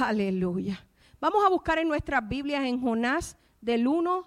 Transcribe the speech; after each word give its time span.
Aleluya. 0.00 0.84
Vamos 1.20 1.44
a 1.44 1.48
buscar 1.48 1.78
en 1.78 1.88
nuestras 1.88 2.26
Biblias 2.28 2.64
en 2.64 2.80
Jonás 2.80 3.36
del 3.60 3.86
1, 3.86 4.26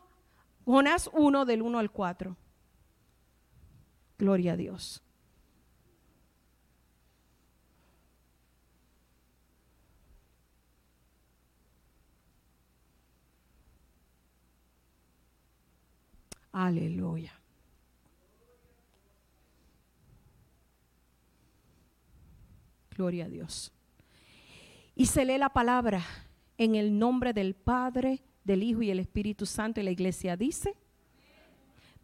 Jonás 0.65 1.09
1 1.13 1.45
del 1.45 1.61
1 1.61 1.79
al 1.79 1.91
4. 1.91 2.35
Gloria 4.17 4.53
a 4.53 4.57
Dios. 4.57 5.01
Aleluya. 16.51 17.31
Gloria 22.95 23.25
a 23.25 23.29
Dios. 23.29 23.71
Y 24.95 25.05
se 25.05 25.25
lee 25.25 25.37
la 25.37 25.49
palabra 25.49 26.03
en 26.57 26.75
el 26.75 26.97
nombre 26.97 27.33
del 27.33 27.55
Padre, 27.55 28.23
del 28.43 28.63
Hijo 28.63 28.81
y 28.81 28.91
el 28.91 28.99
Espíritu 28.99 29.45
Santo. 29.45 29.79
Y 29.79 29.83
la 29.83 29.91
iglesia 29.91 30.35
dice, 30.35 30.75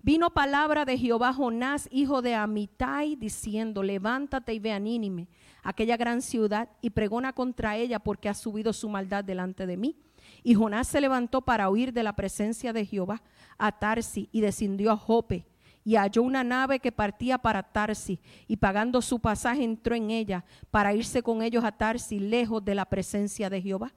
vino 0.02 0.29
palabra 0.31 0.85
de 0.85 0.98
Jehová 0.98 1.34
Jonás, 1.34 1.88
hijo 1.91 2.21
de 2.21 2.35
Amitai, 2.35 3.15
diciendo, 3.15 3.84
levántate 3.84 4.53
y 4.53 4.59
ve 4.59 4.71
a 4.71 4.79
Nínime, 4.79 5.27
aquella 5.63 5.98
gran 5.98 6.21
ciudad, 6.21 6.70
y 6.81 6.91
pregona 6.91 7.34
contra 7.34 7.76
ella 7.76 7.99
porque 7.99 8.29
ha 8.29 8.34
subido 8.34 8.73
su 8.73 8.90
maldad 8.90 9.23
delante 9.23 9.65
de 9.65 9.77
mí. 9.77 9.98
Y 10.43 10.55
Jonás 10.55 10.88
se 10.88 11.01
levantó 11.01 11.41
para 11.41 11.70
huir 11.70 11.93
de 11.93 12.04
la 12.04 12.15
presencia 12.15 12.73
de 12.73 12.85
Jehová 12.85 13.21
a 13.57 13.77
Tarsi 13.79 14.29
y 14.31 14.41
descendió 14.41 14.91
a 14.91 14.98
Jope 14.98 15.45
y 15.88 15.96
halló 15.96 16.23
una 16.23 16.44
nave 16.44 16.82
que 16.82 16.91
partía 16.91 17.38
para 17.38 17.64
Tarsi 17.64 18.20
y 18.46 18.58
pagando 18.58 19.02
su 19.02 19.22
pasaje 19.22 19.64
entró 19.64 19.96
en 19.96 20.12
ella 20.12 20.44
para 20.70 20.94
irse 20.94 21.23
con 21.23 21.41
ellos 21.41 21.63
a 21.63 21.72
Tarsi 21.72 22.20
lejos 22.20 22.66
de 22.66 22.76
la 22.76 22.84
presencia 22.84 23.50
de 23.50 23.62
Jehová. 23.62 23.94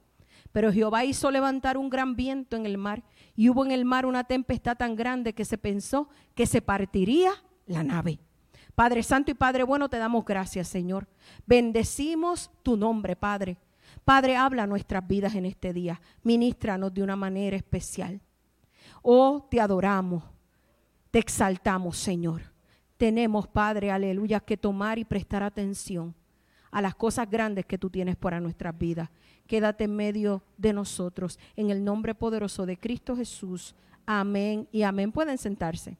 Pero 0.53 0.71
Jehová 0.71 1.03
hizo 1.03 1.29
levantar 1.29 1.77
un 1.77 1.89
gran 1.89 2.15
viento 2.15 2.55
en 2.55 2.65
el 2.65 2.77
mar 2.77 3.03
y 3.35 3.49
hubo 3.49 3.65
en 3.65 3.71
el 3.71 3.83
mar 3.83 4.05
una 4.05 4.23
tempestad 4.23 4.77
tan 4.77 4.95
grande 4.95 5.33
que 5.33 5.43
se 5.43 5.57
pensó 5.57 6.07
que 6.33 6.47
se 6.47 6.61
partiría 6.61 7.33
la 7.65 7.83
nave. 7.83 8.19
Padre 8.73 9.03
Santo 9.03 9.31
y 9.31 9.33
Padre 9.33 9.63
bueno, 9.63 9.89
te 9.89 9.97
damos 9.97 10.23
gracias, 10.23 10.69
Señor. 10.69 11.09
Bendecimos 11.45 12.51
tu 12.63 12.77
nombre, 12.77 13.17
Padre. 13.17 13.57
Padre, 14.05 14.37
habla 14.37 14.65
nuestras 14.65 15.05
vidas 15.05 15.35
en 15.35 15.45
este 15.45 15.73
día. 15.73 15.99
Ministranos 16.23 16.93
de 16.93 17.03
una 17.03 17.17
manera 17.17 17.57
especial. 17.57 18.21
Oh, 19.01 19.45
te 19.51 19.59
adoramos. 19.59 20.23
Te 21.11 21.19
exaltamos, 21.19 21.97
Señor. 21.97 22.41
Tenemos, 22.97 23.47
Padre, 23.47 23.91
aleluya, 23.91 24.39
que 24.39 24.57
tomar 24.57 24.97
y 24.97 25.03
prestar 25.03 25.43
atención 25.43 26.15
a 26.71 26.81
las 26.81 26.95
cosas 26.95 27.29
grandes 27.29 27.65
que 27.65 27.77
tú 27.77 27.89
tienes 27.89 28.15
para 28.15 28.39
nuestras 28.39 28.77
vidas. 28.77 29.09
Quédate 29.45 29.83
en 29.83 29.95
medio 29.95 30.41
de 30.57 30.71
nosotros. 30.71 31.37
En 31.55 31.69
el 31.69 31.83
nombre 31.83 32.15
poderoso 32.15 32.65
de 32.65 32.77
Cristo 32.77 33.15
Jesús. 33.15 33.75
Amén 34.05 34.67
y 34.71 34.83
amén. 34.83 35.11
Pueden 35.11 35.37
sentarse. 35.37 35.97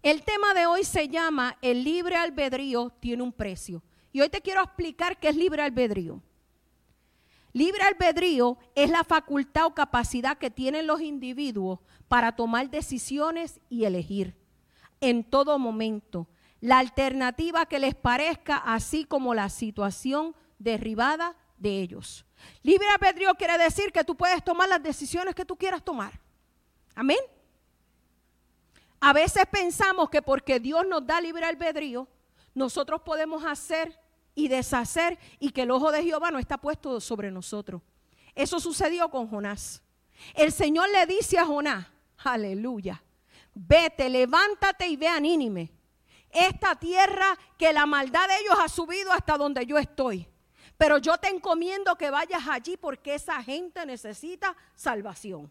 El 0.00 0.22
tema 0.22 0.54
de 0.54 0.66
hoy 0.66 0.84
se 0.84 1.08
llama 1.08 1.58
El 1.60 1.82
libre 1.82 2.14
albedrío 2.14 2.90
tiene 3.00 3.24
un 3.24 3.32
precio. 3.32 3.82
Y 4.12 4.20
hoy 4.20 4.28
te 4.28 4.40
quiero 4.40 4.62
explicar 4.62 5.18
qué 5.18 5.28
es 5.28 5.36
libre 5.36 5.62
albedrío. 5.62 6.22
Libre 7.58 7.82
albedrío 7.82 8.56
es 8.76 8.88
la 8.88 9.02
facultad 9.02 9.66
o 9.66 9.74
capacidad 9.74 10.38
que 10.38 10.48
tienen 10.48 10.86
los 10.86 11.00
individuos 11.00 11.80
para 12.06 12.36
tomar 12.36 12.70
decisiones 12.70 13.60
y 13.68 13.82
elegir 13.82 14.36
en 15.00 15.24
todo 15.24 15.58
momento 15.58 16.28
la 16.60 16.78
alternativa 16.78 17.66
que 17.66 17.80
les 17.80 17.96
parezca, 17.96 18.58
así 18.58 19.04
como 19.04 19.34
la 19.34 19.48
situación 19.48 20.36
derribada 20.60 21.34
de 21.56 21.80
ellos. 21.80 22.24
Libre 22.62 22.86
albedrío 22.90 23.34
quiere 23.34 23.58
decir 23.58 23.90
que 23.90 24.04
tú 24.04 24.16
puedes 24.16 24.44
tomar 24.44 24.68
las 24.68 24.80
decisiones 24.80 25.34
que 25.34 25.44
tú 25.44 25.56
quieras 25.56 25.82
tomar. 25.82 26.20
Amén. 26.94 27.18
A 29.00 29.12
veces 29.12 29.44
pensamos 29.50 30.10
que 30.10 30.22
porque 30.22 30.60
Dios 30.60 30.86
nos 30.86 31.04
da 31.04 31.20
libre 31.20 31.44
albedrío, 31.44 32.06
nosotros 32.54 33.02
podemos 33.02 33.44
hacer 33.44 33.98
y 34.38 34.46
deshacer 34.46 35.18
y 35.40 35.50
que 35.50 35.62
el 35.62 35.72
ojo 35.72 35.90
de 35.90 36.04
Jehová 36.04 36.30
no 36.30 36.38
está 36.38 36.58
puesto 36.58 37.00
sobre 37.00 37.28
nosotros. 37.32 37.82
Eso 38.36 38.60
sucedió 38.60 39.10
con 39.10 39.28
Jonás. 39.28 39.82
El 40.32 40.52
Señor 40.52 40.88
le 40.90 41.06
dice 41.06 41.38
a 41.38 41.44
Jonás, 41.44 41.88
aleluya, 42.18 43.02
vete, 43.52 44.08
levántate 44.08 44.86
y 44.86 44.96
ve 44.96 45.08
a 45.08 45.18
Nínime, 45.18 45.72
esta 46.30 46.76
tierra 46.76 47.36
que 47.58 47.72
la 47.72 47.84
maldad 47.84 48.28
de 48.28 48.38
ellos 48.38 48.56
ha 48.62 48.68
subido 48.68 49.10
hasta 49.10 49.36
donde 49.36 49.66
yo 49.66 49.76
estoy. 49.76 50.28
Pero 50.76 50.98
yo 50.98 51.18
te 51.18 51.26
encomiendo 51.26 51.96
que 51.96 52.10
vayas 52.10 52.46
allí 52.48 52.76
porque 52.76 53.16
esa 53.16 53.42
gente 53.42 53.84
necesita 53.86 54.56
salvación. 54.76 55.50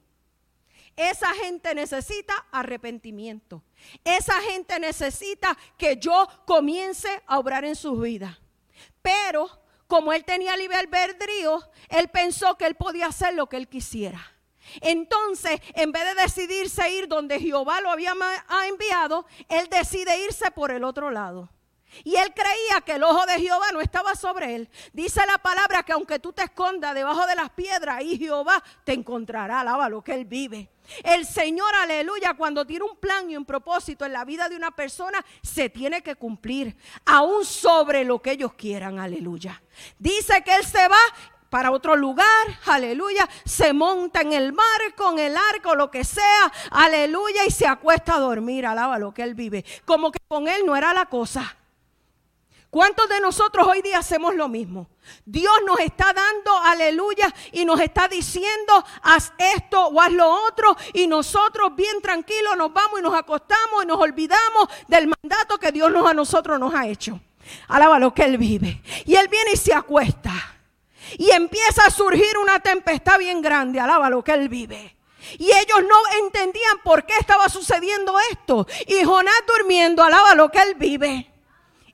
Esa 0.96 1.34
gente 1.34 1.76
necesita 1.76 2.34
arrepentimiento. 2.54 3.62
Esa 4.06 4.40
gente 4.44 4.80
necesita 4.80 5.58
que 5.78 5.98
yo 5.98 6.26
comience 6.46 7.22
a 7.28 7.38
obrar 7.38 7.66
en 7.66 7.76
sus 7.76 8.02
vidas. 8.02 8.38
Pero 9.02 9.50
como 9.88 10.12
él 10.14 10.26
tenía 10.26 10.58
libre 10.58 10.78
albedrío, 10.78 11.62
él 11.90 12.10
pensó 12.10 12.58
que 12.58 12.66
él 12.66 12.76
podía 12.76 13.08
hacer 13.08 13.34
lo 13.34 13.48
que 13.48 13.58
él 13.58 13.68
quisiera. 13.68 14.20
Entonces, 14.82 15.62
en 15.76 15.92
vez 15.92 16.04
de 16.04 16.22
decidirse 16.22 16.90
ir 16.92 17.08
donde 17.08 17.40
Jehová 17.40 17.80
lo 17.80 17.90
había 17.90 18.14
enviado, 18.68 19.26
él 19.48 19.68
decide 19.70 20.26
irse 20.26 20.52
por 20.52 20.72
el 20.72 20.84
otro 20.84 21.10
lado. 21.10 21.50
Y 22.04 22.16
él 22.16 22.34
creía 22.34 22.82
que 22.86 22.94
el 22.94 23.04
ojo 23.04 23.26
de 23.26 23.40
Jehová 23.40 23.72
no 23.72 23.82
estaba 23.82 24.16
sobre 24.16 24.56
él. 24.56 24.70
Dice 24.94 25.22
la 25.26 25.38
palabra 25.38 25.84
que 25.84 25.94
aunque 25.94 26.20
tú 26.20 26.34
te 26.34 26.44
escondas 26.44 26.94
debajo 26.94 27.26
de 27.26 27.36
las 27.36 27.50
piedras, 27.50 27.98
ahí 27.98 28.18
Jehová 28.18 28.64
te 28.84 28.94
encontrará. 28.94 29.62
Alaba 29.62 29.90
lo 29.90 30.04
que 30.04 30.14
él 30.14 30.26
vive. 30.26 30.70
El 31.04 31.26
Señor, 31.26 31.74
aleluya, 31.76 32.34
cuando 32.36 32.66
tiene 32.66 32.86
un 32.86 32.98
plan 32.98 33.30
y 33.30 33.36
un 33.36 33.46
propósito 33.46 34.06
en 34.06 34.14
la 34.14 34.24
vida 34.26 34.48
de 34.48 34.56
una 34.56 34.72
persona, 34.72 35.24
se 35.42 35.70
tiene 35.70 36.02
que 36.02 36.16
cumplir, 36.16 36.78
aún 37.06 37.44
sobre 37.46 38.06
lo 38.06 38.22
que 38.22 38.32
ellos 38.32 38.54
quieran, 38.54 39.00
aleluya. 39.00 39.62
Dice 40.00 40.42
que 40.44 40.56
Él 40.56 40.64
se 40.64 40.88
va 40.88 40.98
para 41.50 41.72
otro 41.72 41.96
lugar, 41.96 42.26
aleluya, 42.66 43.28
se 43.46 43.74
monta 43.74 44.22
en 44.22 44.34
el 44.34 44.54
mar 44.54 44.66
con 44.96 45.20
el 45.20 45.36
arco, 45.36 45.76
lo 45.76 45.92
que 45.92 46.04
sea, 46.04 46.52
aleluya, 46.72 47.46
y 47.46 47.52
se 47.52 47.68
acuesta 47.68 48.16
a 48.16 48.20
dormir, 48.20 48.66
alaba 48.66 48.98
lo 48.98 49.14
que 49.14 49.24
Él 49.24 49.34
vive. 49.34 49.66
Como 49.86 50.12
que 50.12 50.20
con 50.28 50.48
Él 50.48 50.66
no 50.66 50.76
era 50.76 50.94
la 50.94 51.06
cosa. 51.08 51.57
¿Cuántos 52.78 53.10
de 53.10 53.20
nosotros 53.22 53.66
hoy 53.66 53.82
día 53.82 53.98
hacemos 53.98 54.36
lo 54.36 54.48
mismo? 54.48 54.88
Dios 55.26 55.52
nos 55.66 55.80
está 55.80 56.14
dando, 56.14 56.56
aleluya, 56.60 57.34
y 57.52 57.66
nos 57.66 57.80
está 57.80 58.08
diciendo, 58.08 58.86
haz 59.02 59.34
esto 59.40 59.88
o 59.88 60.00
haz 60.00 60.12
lo 60.12 60.30
otro, 60.46 60.78
y 60.94 61.08
nosotros 61.08 61.76
bien 61.76 62.00
tranquilos 62.04 62.56
nos 62.56 62.72
vamos 62.72 63.00
y 63.00 63.02
nos 63.02 63.16
acostamos 63.16 63.84
y 63.84 63.88
nos 63.88 64.00
olvidamos 64.00 64.70
del 64.88 65.08
mandato 65.08 65.58
que 65.58 65.72
Dios 65.72 65.92
nos, 65.92 66.08
a 66.08 66.14
nosotros 66.14 66.60
nos 66.60 66.72
ha 66.76 66.86
hecho. 66.86 67.20
Alaba 67.68 67.98
lo 67.98 68.14
que 68.14 68.26
Él 68.26 68.38
vive. 68.38 68.80
Y 69.06 69.16
Él 69.16 69.28
viene 69.28 69.54
y 69.54 69.58
se 69.58 69.74
acuesta. 69.74 70.34
Y 71.18 71.32
empieza 71.32 71.88
a 71.88 71.90
surgir 71.90 72.38
una 72.38 72.60
tempestad 72.60 73.18
bien 73.18 73.42
grande. 73.42 73.80
Alaba 73.80 74.12
lo 74.12 74.24
que 74.24 74.34
Él 74.34 74.50
vive. 74.50 74.96
Y 75.40 75.46
ellos 75.46 75.82
no 75.82 75.98
entendían 76.24 76.78
por 76.84 77.08
qué 77.08 77.16
estaba 77.20 77.50
sucediendo 77.50 78.14
esto. 78.30 78.68
Y 78.86 79.04
Jonás 79.04 79.42
durmiendo, 79.48 80.04
alaba 80.04 80.36
lo 80.36 80.52
que 80.52 80.62
Él 80.62 80.76
vive. 80.76 81.34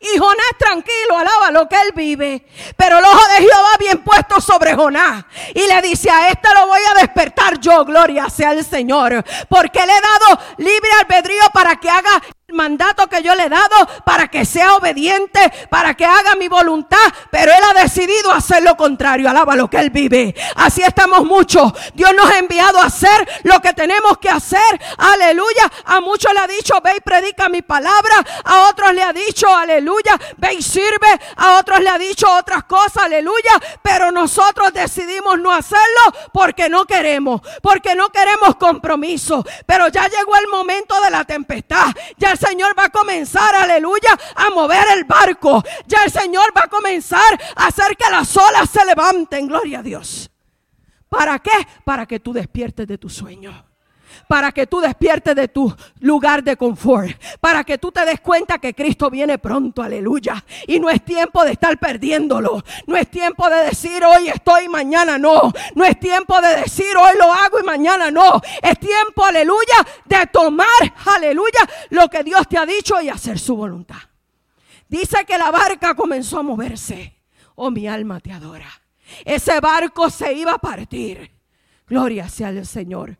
Y 0.03 0.18
Jonás 0.18 0.58
tranquilo, 0.59 1.18
alaba 1.18 1.50
lo 1.52 1.69
que 1.69 1.75
él 1.78 1.91
vive. 1.96 2.46
Pero 2.75 3.00
el 3.00 3.06
ojo 3.06 3.22
de 3.30 3.47
Jehová 3.47 3.69
bien 3.80 4.03
puesto 4.03 4.41
sobre 4.41 4.75
Jonás. 4.75 5.24
Y 5.56 5.66
le 5.66 5.81
dice, 5.81 6.09
a 6.09 6.28
este 6.28 6.53
lo 6.53 6.68
voy 6.68 6.81
a 6.91 7.00
despertar 7.00 7.58
yo, 7.59 7.86
gloria 7.86 8.30
sea 8.30 8.52
el 8.52 8.66
Señor. 8.66 9.24
Porque 9.47 9.80
le 9.86 9.94
he 9.94 10.02
dado 10.02 10.41
libre 10.58 10.90
albedrío 11.00 11.44
para 11.53 11.78
que 11.78 11.90
haga 11.90 12.22
mandato 12.53 13.08
que 13.08 13.22
yo 13.22 13.36
le 13.36 13.46
he 13.46 13.50
dado 13.50 13.75
para 14.06 14.28
que 14.28 14.46
sea 14.46 14.75
obediente, 14.75 15.52
para 15.69 15.94
que 15.96 16.06
haga 16.06 16.36
mi 16.36 16.47
voluntad, 16.47 16.97
pero 17.30 17.52
él 17.52 17.64
ha 17.64 17.81
decidido 17.81 18.31
hacer 18.31 18.64
lo 18.64 18.78
contrario, 18.78 19.29
alaba 19.29 19.55
lo 19.55 19.70
que 19.70 19.78
él 19.78 19.90
vive. 19.90 20.34
Así 20.55 20.82
estamos 20.82 21.26
muchos. 21.26 21.73
Dios 21.94 22.11
nos 22.16 22.29
ha 22.29 22.40
enviado 22.40 22.79
a 22.79 22.85
hacer 22.85 23.28
lo 23.44 23.59
que 23.59 23.73
tenemos 23.73 24.17
que 24.20 24.29
hacer. 24.29 24.82
Aleluya. 24.97 25.72
A 25.85 26.00
muchos 26.00 26.34
le 26.34 26.40
ha 26.40 26.47
dicho, 26.47 26.76
ve 26.84 26.97
y 26.97 27.02
predica 27.02 27.50
mi 27.50 27.61
palabra. 27.61 28.16
A 28.44 28.70
otros 28.70 28.94
le 28.94 29.03
ha 29.03 29.11
dicho, 29.14 29.53
aleluya, 29.53 30.20
ve 30.38 30.53
y 30.53 30.61
sirve. 30.61 31.20
A 31.38 31.59
otros 31.59 31.79
le 31.79 31.90
ha 31.90 31.97
dicho 31.97 32.32
otras 32.32 32.64
cosas, 32.66 33.03
aleluya. 33.03 33.52
Pero 33.82 34.11
nosotros 34.11 34.72
decidimos 34.73 35.40
no 35.40 35.52
hacerlo 35.52 35.84
porque 36.32 36.70
no 36.70 36.85
queremos, 36.85 37.41
porque 37.61 37.96
no 37.96 38.09
queremos 38.09 38.55
compromiso. 38.55 39.44
Pero 39.66 39.88
ya 39.88 40.08
llegó 40.08 40.35
el 40.38 40.47
momento 40.47 41.00
de 41.02 41.09
la 41.09 41.23
tempestad. 41.23 41.88
Ya 42.17 42.32
el 42.32 42.38
Señor 42.45 42.78
va 42.78 42.85
a 42.85 42.90
comenzar, 42.90 43.55
aleluya, 43.55 44.17
a 44.35 44.49
mover 44.49 44.85
el 44.95 45.03
barco. 45.05 45.63
Ya 45.85 46.03
el 46.03 46.11
Señor 46.11 46.51
va 46.55 46.63
a 46.66 46.67
comenzar 46.67 47.40
a 47.55 47.67
hacer 47.67 47.95
que 47.95 48.09
las 48.09 48.35
olas 48.35 48.69
se 48.69 48.85
levanten, 48.85 49.47
gloria 49.47 49.79
a 49.79 49.84
Dios. 49.84 50.29
¿Para 51.09 51.40
qué? 51.40 51.51
Para 51.85 52.05
que 52.05 52.19
tú 52.19 52.34
despiertes 52.34 52.87
de 52.87 52.97
tu 52.97 53.09
sueño. 53.09 53.72
Para 54.28 54.52
que 54.52 54.68
tú 54.68 54.80
despiertes 54.80 55.36
de 55.36 55.48
tu 55.48 55.74
lugar 56.00 56.44
de 56.44 56.58
confort, 56.58 57.12
para 57.40 57.64
que 57.64 57.78
tú 57.78 57.92
te 57.92 58.06
des 58.06 58.20
cuenta 58.22 58.60
que 58.60 58.74
Cristo 58.74 59.10
viene 59.10 59.38
pronto, 59.38 59.82
aleluya. 59.82 60.44
Y 60.68 60.80
no 60.80 60.90
es 60.90 61.04
tiempo 61.04 61.44
de 61.44 61.52
estar 61.54 61.78
perdiéndolo, 61.78 62.64
no 62.88 62.96
es 62.96 63.10
tiempo 63.10 63.50
de 63.50 63.66
decir 63.66 64.04
hoy 64.04 64.30
estoy 64.30 64.66
y 64.66 64.70
mañana 64.70 65.18
no, 65.18 65.52
no 65.76 65.86
es 65.86 66.00
tiempo 66.00 66.40
de 66.42 66.62
decir 66.62 66.96
hoy 66.98 67.18
lo 67.18 67.32
hago 67.32 67.60
y 67.60 67.64
mañana 67.64 68.12
no, 68.12 68.42
es 68.62 68.80
tiempo, 68.80 69.26
aleluya, 69.26 69.86
de 70.06 70.28
tomar, 70.28 70.68
aleluya, 71.06 71.68
lo 71.90 72.08
que 72.10 72.24
Dios 72.24 72.48
te 72.48 72.58
ha 72.58 72.66
dicho 72.66 73.00
y 73.02 73.10
hacer 73.10 73.40
su 73.40 73.56
voluntad. 73.56 73.98
Dice 74.88 75.26
que 75.26 75.38
la 75.38 75.50
barca 75.50 75.96
comenzó 75.96 76.40
a 76.40 76.44
moverse. 76.44 77.20
Oh, 77.56 77.72
mi 77.72 77.88
alma 77.88 78.20
te 78.20 78.32
adora. 78.32 78.70
Ese 79.26 79.60
barco 79.60 80.10
se 80.10 80.34
iba 80.34 80.54
a 80.54 80.58
partir. 80.58 81.32
Gloria 81.88 82.30
sea 82.30 82.50
al 82.50 82.66
Señor. 82.66 83.18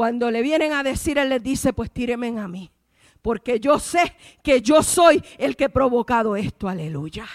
Cuando 0.00 0.30
le 0.30 0.40
vienen 0.40 0.72
a 0.72 0.82
decir, 0.82 1.18
Él 1.18 1.28
les 1.28 1.42
dice, 1.42 1.74
pues 1.74 1.90
tírenme 1.90 2.28
a 2.40 2.48
mí. 2.48 2.70
Porque 3.20 3.60
yo 3.60 3.78
sé 3.78 4.16
que 4.42 4.62
yo 4.62 4.82
soy 4.82 5.22
el 5.36 5.56
que 5.56 5.64
he 5.64 5.68
provocado 5.68 6.36
esto. 6.36 6.70
Aleluya. 6.70 7.26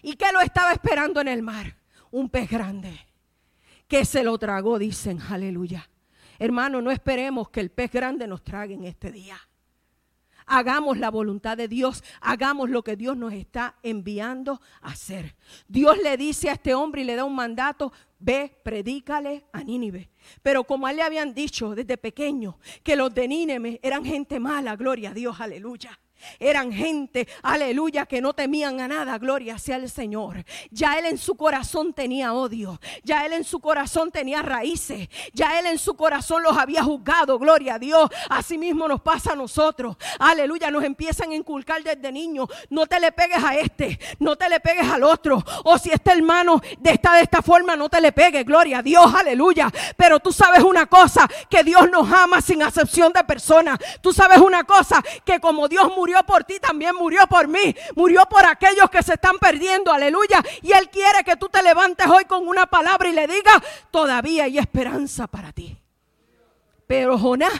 ¿Y 0.00 0.14
qué 0.14 0.30
lo 0.32 0.40
estaba 0.40 0.70
esperando 0.70 1.20
en 1.20 1.26
el 1.26 1.42
mar? 1.42 1.74
Un 2.12 2.28
pez 2.28 2.48
grande. 2.48 3.00
Que 3.88 4.04
se 4.04 4.22
lo 4.22 4.38
tragó, 4.38 4.78
dicen. 4.78 5.20
Aleluya. 5.28 5.90
Hermano, 6.38 6.80
no 6.80 6.92
esperemos 6.92 7.50
que 7.50 7.58
el 7.58 7.72
pez 7.72 7.90
grande 7.90 8.28
nos 8.28 8.44
trague 8.44 8.74
en 8.74 8.84
este 8.84 9.10
día. 9.10 9.36
Hagamos 10.46 10.98
la 10.98 11.10
voluntad 11.10 11.56
de 11.56 11.66
Dios, 11.66 12.02
hagamos 12.20 12.70
lo 12.70 12.82
que 12.84 12.96
Dios 12.96 13.16
nos 13.16 13.32
está 13.32 13.76
enviando 13.82 14.60
a 14.80 14.90
hacer. 14.90 15.34
Dios 15.66 15.96
le 16.02 16.16
dice 16.16 16.50
a 16.50 16.54
este 16.54 16.74
hombre 16.74 17.02
y 17.02 17.04
le 17.04 17.16
da 17.16 17.24
un 17.24 17.34
mandato, 17.34 17.92
ve, 18.22 18.50
predícale 18.62 19.44
a 19.52 19.62
Nínive. 19.62 20.10
Pero 20.42 20.64
como 20.64 20.88
él 20.88 20.96
le 20.96 21.02
habían 21.02 21.34
dicho 21.34 21.74
desde 21.74 21.96
pequeño 21.98 22.58
que 22.82 22.96
los 22.96 23.12
de 23.12 23.28
Nínive 23.28 23.80
eran 23.82 24.04
gente 24.04 24.40
mala, 24.40 24.76
gloria 24.76 25.10
a 25.10 25.14
Dios, 25.14 25.40
aleluya. 25.40 25.98
Eran 26.38 26.72
gente, 26.72 27.28
aleluya, 27.42 28.06
que 28.06 28.20
no 28.20 28.32
temían 28.32 28.80
a 28.80 28.88
nada, 28.88 29.18
gloria 29.18 29.58
sea 29.58 29.76
el 29.76 29.90
Señor. 29.90 30.44
Ya 30.70 30.98
él 30.98 31.06
en 31.06 31.18
su 31.18 31.36
corazón 31.36 31.92
tenía 31.92 32.34
odio, 32.34 32.80
ya 33.04 33.24
él 33.26 33.32
en 33.32 33.44
su 33.44 33.60
corazón 33.60 34.10
tenía 34.10 34.42
raíces, 34.42 35.08
ya 35.32 35.58
él 35.58 35.66
en 35.66 35.78
su 35.78 35.94
corazón 35.94 36.42
los 36.42 36.56
había 36.56 36.82
juzgado, 36.82 37.38
gloria 37.38 37.74
a 37.74 37.78
Dios. 37.78 38.10
Así 38.28 38.58
mismo 38.58 38.88
nos 38.88 39.00
pasa 39.00 39.32
a 39.32 39.36
nosotros, 39.36 39.96
aleluya, 40.18 40.70
nos 40.70 40.84
empiezan 40.84 41.30
a 41.30 41.34
inculcar 41.34 41.82
desde 41.82 42.12
niños, 42.12 42.48
no 42.70 42.86
te 42.86 43.00
le 43.00 43.12
pegues 43.12 43.42
a 43.42 43.56
este, 43.56 43.98
no 44.18 44.36
te 44.36 44.48
le 44.48 44.60
pegues 44.60 44.88
al 44.88 45.04
otro, 45.04 45.42
o 45.64 45.78
si 45.78 45.90
este 45.90 46.12
hermano 46.12 46.60
está 46.84 47.14
de 47.14 47.22
esta 47.22 47.42
forma, 47.42 47.76
no 47.76 47.88
te 47.88 48.00
le 48.00 48.12
pegues, 48.12 48.44
gloria 48.44 48.78
a 48.78 48.82
Dios, 48.82 49.12
aleluya. 49.14 49.70
Pero 49.96 50.20
tú 50.20 50.32
sabes 50.32 50.62
una 50.62 50.86
cosa, 50.86 51.28
que 51.48 51.64
Dios 51.64 51.90
nos 51.90 52.10
ama 52.10 52.40
sin 52.40 52.62
acepción 52.62 53.12
de 53.12 53.24
personas. 53.24 53.78
Tú 54.00 54.12
sabes 54.12 54.38
una 54.38 54.64
cosa, 54.64 55.02
que 55.24 55.40
como 55.40 55.68
Dios 55.68 55.92
murió, 55.96 56.11
murió 56.12 56.26
por 56.26 56.44
ti, 56.44 56.58
también 56.60 56.94
murió 56.94 57.26
por 57.26 57.48
mí. 57.48 57.74
Murió 57.96 58.22
por 58.28 58.44
aquellos 58.44 58.90
que 58.90 59.02
se 59.02 59.14
están 59.14 59.38
perdiendo, 59.38 59.90
aleluya. 59.90 60.42
Y 60.60 60.72
Él 60.72 60.90
quiere 60.90 61.24
que 61.24 61.36
tú 61.36 61.48
te 61.48 61.62
levantes 61.62 62.06
hoy 62.06 62.26
con 62.26 62.46
una 62.46 62.66
palabra 62.66 63.08
y 63.08 63.12
le 63.12 63.26
digas, 63.26 63.56
todavía 63.90 64.44
hay 64.44 64.58
esperanza 64.58 65.26
para 65.26 65.52
ti. 65.52 65.78
Pero 66.86 67.18
Jonás, 67.18 67.52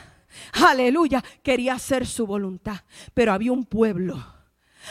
aleluya, 0.52 1.25
quería 1.43 1.75
hacer 1.75 2.06
su 2.06 2.26
voluntad. 2.26 2.81
Pero 3.14 3.32
había 3.32 3.52
un 3.52 3.64
pueblo, 3.64 4.22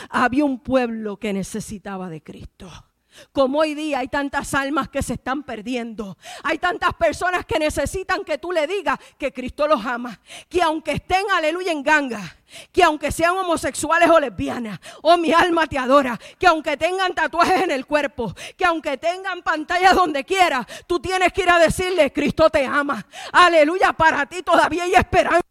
había 0.09 0.43
un 0.43 0.59
pueblo 0.59 1.17
que 1.17 1.33
necesitaba 1.33 2.09
de 2.09 2.23
Cristo. 2.23 2.71
Como 3.31 3.59
hoy 3.59 3.73
día 3.73 3.99
hay 3.99 4.07
tantas 4.07 4.53
almas 4.53 4.89
que 4.89 5.01
se 5.01 5.13
están 5.13 5.43
perdiendo. 5.43 6.17
Hay 6.43 6.57
tantas 6.57 6.93
personas 6.93 7.45
que 7.45 7.59
necesitan 7.59 8.23
que 8.23 8.37
tú 8.37 8.51
le 8.51 8.67
digas 8.67 8.97
que 9.17 9.31
Cristo 9.31 9.67
los 9.67 9.85
ama. 9.85 10.19
Que 10.49 10.61
aunque 10.61 10.93
estén, 10.93 11.25
aleluya, 11.31 11.71
en 11.71 11.83
ganga 11.83 12.37
que 12.71 12.83
aunque 12.83 13.11
sean 13.11 13.37
homosexuales 13.37 14.09
o 14.09 14.19
lesbianas, 14.19 14.79
oh 15.01 15.17
mi 15.17 15.31
alma 15.31 15.67
te 15.67 15.77
adora, 15.77 16.19
que 16.37 16.47
aunque 16.47 16.77
tengan 16.77 17.13
tatuajes 17.13 17.63
en 17.63 17.71
el 17.71 17.85
cuerpo, 17.85 18.33
que 18.57 18.65
aunque 18.65 18.97
tengan 18.97 19.41
pantallas 19.41 19.95
donde 19.95 20.23
quiera, 20.23 20.67
tú 20.87 20.99
tienes 20.99 21.31
que 21.33 21.43
ir 21.43 21.49
a 21.49 21.59
decirle, 21.59 22.11
Cristo 22.11 22.49
te 22.49 22.65
ama. 22.65 23.05
Aleluya, 23.31 23.93
para 23.93 24.25
ti 24.25 24.43
todavía 24.43 24.83
hay 24.83 24.95
esperanza. 24.95 25.50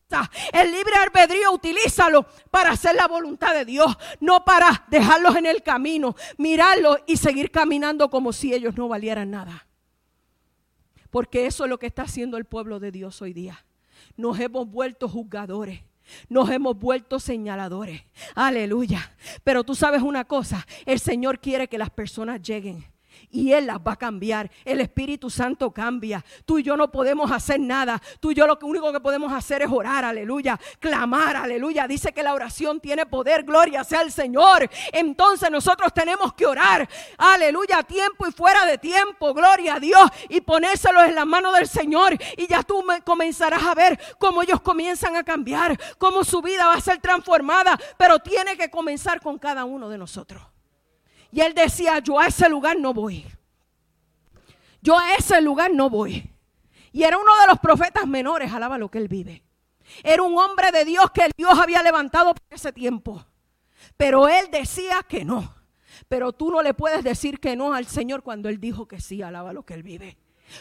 El 0.52 0.72
libre 0.72 0.94
albedrío 0.94 1.52
utilízalo 1.52 2.26
para 2.50 2.70
hacer 2.70 2.94
la 2.94 3.06
voluntad 3.06 3.54
de 3.54 3.64
Dios, 3.64 3.96
no 4.20 4.44
para 4.44 4.84
dejarlos 4.88 5.36
en 5.36 5.46
el 5.46 5.62
camino, 5.62 6.16
mirarlos 6.38 6.98
y 7.06 7.16
seguir 7.16 7.50
caminando 7.50 8.10
como 8.10 8.32
si 8.32 8.52
ellos 8.52 8.76
no 8.76 8.88
valieran 8.88 9.30
nada. 9.30 9.66
Porque 11.10 11.46
eso 11.46 11.64
es 11.64 11.70
lo 11.70 11.78
que 11.78 11.86
está 11.86 12.02
haciendo 12.02 12.36
el 12.36 12.44
pueblo 12.44 12.80
de 12.80 12.92
Dios 12.92 13.20
hoy 13.22 13.32
día. 13.32 13.64
Nos 14.16 14.38
hemos 14.38 14.70
vuelto 14.70 15.08
juzgadores 15.08 15.82
nos 16.28 16.50
hemos 16.50 16.76
vuelto 16.76 17.20
señaladores. 17.20 18.02
Aleluya. 18.34 19.14
Pero 19.44 19.62
tú 19.62 19.76
sabes 19.76 20.02
una 20.02 20.24
cosa, 20.24 20.66
el 20.84 20.98
Señor 20.98 21.38
quiere 21.38 21.68
que 21.68 21.78
las 21.78 21.90
personas 21.90 22.42
lleguen 22.42 22.84
y 23.30 23.52
Él 23.52 23.66
las 23.66 23.78
va 23.78 23.92
a 23.92 23.96
cambiar. 23.96 24.50
El 24.64 24.80
Espíritu 24.80 25.30
Santo 25.30 25.70
cambia. 25.72 26.24
Tú 26.44 26.58
y 26.58 26.62
yo 26.62 26.76
no 26.76 26.90
podemos 26.90 27.30
hacer 27.30 27.60
nada. 27.60 28.00
Tú 28.20 28.32
y 28.32 28.34
yo 28.34 28.46
lo 28.46 28.58
único 28.62 28.92
que 28.92 29.00
podemos 29.00 29.32
hacer 29.32 29.62
es 29.62 29.68
orar, 29.70 30.04
aleluya, 30.04 30.58
clamar, 30.78 31.36
aleluya. 31.36 31.86
Dice 31.86 32.12
que 32.12 32.22
la 32.22 32.34
oración 32.34 32.80
tiene 32.80 33.06
poder, 33.06 33.44
gloria 33.44 33.84
sea 33.84 34.02
el 34.02 34.12
Señor. 34.12 34.68
Entonces 34.92 35.50
nosotros 35.50 35.92
tenemos 35.94 36.32
que 36.34 36.46
orar, 36.46 36.88
aleluya, 37.16 37.78
a 37.78 37.82
tiempo 37.82 38.26
y 38.26 38.32
fuera 38.32 38.66
de 38.66 38.78
tiempo, 38.78 39.32
gloria 39.32 39.74
a 39.74 39.80
Dios, 39.80 40.10
y 40.28 40.40
ponérselo 40.40 41.02
en 41.02 41.14
la 41.14 41.24
mano 41.24 41.52
del 41.52 41.68
Señor. 41.68 42.16
Y 42.36 42.46
ya 42.46 42.62
tú 42.62 42.84
comenzarás 43.04 43.62
a 43.62 43.74
ver 43.74 43.98
cómo 44.18 44.42
ellos 44.42 44.60
comienzan 44.60 45.16
a 45.16 45.24
cambiar, 45.24 45.78
cómo 45.98 46.24
su 46.24 46.42
vida 46.42 46.66
va 46.66 46.74
a 46.74 46.80
ser 46.80 46.98
transformada, 46.98 47.78
pero 47.96 48.18
tiene 48.18 48.56
que 48.56 48.70
comenzar 48.70 49.20
con 49.20 49.38
cada 49.38 49.64
uno 49.64 49.88
de 49.88 49.98
nosotros. 49.98 50.42
Y 51.32 51.40
él 51.40 51.54
decía, 51.54 51.98
yo 52.00 52.18
a 52.18 52.26
ese 52.26 52.48
lugar 52.48 52.78
no 52.78 52.92
voy. 52.92 53.26
Yo 54.82 54.98
a 54.98 55.14
ese 55.14 55.40
lugar 55.40 55.72
no 55.72 55.90
voy. 55.90 56.30
Y 56.92 57.02
era 57.04 57.18
uno 57.18 57.38
de 57.40 57.46
los 57.46 57.58
profetas 57.58 58.06
menores, 58.06 58.52
alaba 58.52 58.78
lo 58.78 58.90
que 58.90 58.98
él 58.98 59.08
vive. 59.08 59.44
Era 60.02 60.22
un 60.22 60.36
hombre 60.38 60.72
de 60.72 60.84
Dios 60.84 61.10
que 61.12 61.30
Dios 61.36 61.58
había 61.58 61.82
levantado 61.82 62.34
por 62.34 62.44
ese 62.50 62.72
tiempo. 62.72 63.24
Pero 63.96 64.28
él 64.28 64.48
decía 64.50 65.04
que 65.08 65.24
no. 65.24 65.54
Pero 66.08 66.32
tú 66.32 66.50
no 66.50 66.62
le 66.62 66.74
puedes 66.74 67.04
decir 67.04 67.38
que 67.38 67.56
no 67.56 67.74
al 67.74 67.86
Señor 67.86 68.22
cuando 68.22 68.48
él 68.48 68.58
dijo 68.58 68.88
que 68.88 69.00
sí, 69.00 69.22
alaba 69.22 69.52
lo 69.52 69.64
que 69.64 69.74
él 69.74 69.82
vive. 69.82 70.18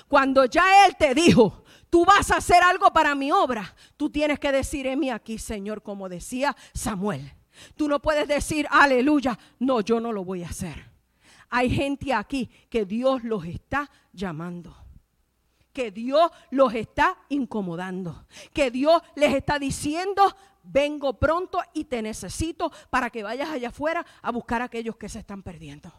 Cuando 0.08 0.46
ya 0.46 0.86
él 0.86 0.96
te 0.98 1.16
dijo, 1.16 1.64
tú 1.90 2.06
vas 2.06 2.32
a 2.32 2.38
hacer 2.38 2.62
algo 2.62 2.92
para 2.94 3.16
mi 3.16 3.32
obra, 3.32 3.76
tú 3.98 4.10
tienes 4.10 4.40
que 4.40 4.52
decir, 4.52 4.96
mí 4.98 5.10
aquí, 5.10 5.40
Señor, 5.40 5.82
como 5.82 6.10
decía 6.10 6.56
Samuel. 6.74 7.34
Tú 7.76 7.88
no 7.88 8.00
puedes 8.00 8.28
decir, 8.28 8.68
aleluya, 8.70 9.38
no, 9.60 9.82
yo 9.82 10.00
no 10.00 10.12
lo 10.12 10.24
voy 10.24 10.44
a 10.44 10.50
hacer. 10.50 10.90
Hay 11.50 11.70
gente 11.70 12.14
aquí 12.14 12.50
que 12.70 12.86
Dios 12.86 13.24
los 13.24 13.46
está 13.46 13.90
llamando. 14.14 14.76
Que 15.74 15.92
Dios 15.92 16.30
los 16.52 16.74
está 16.74 17.18
incomodando. 17.30 18.26
Que 18.54 18.70
Dios 18.72 19.02
les 19.16 19.34
está 19.34 19.58
diciendo, 19.58 20.36
vengo 20.64 21.14
pronto 21.14 21.62
y 21.74 21.86
te 21.86 22.02
necesito 22.02 22.72
para 22.90 23.10
que 23.10 23.24
vayas 23.24 23.50
allá 23.50 23.70
afuera 23.70 24.06
a 24.22 24.32
buscar 24.32 24.62
a 24.62 24.66
aquellos 24.66 24.96
que 24.96 25.10
se 25.10 25.20
están 25.20 25.42
perdiendo. 25.42 25.92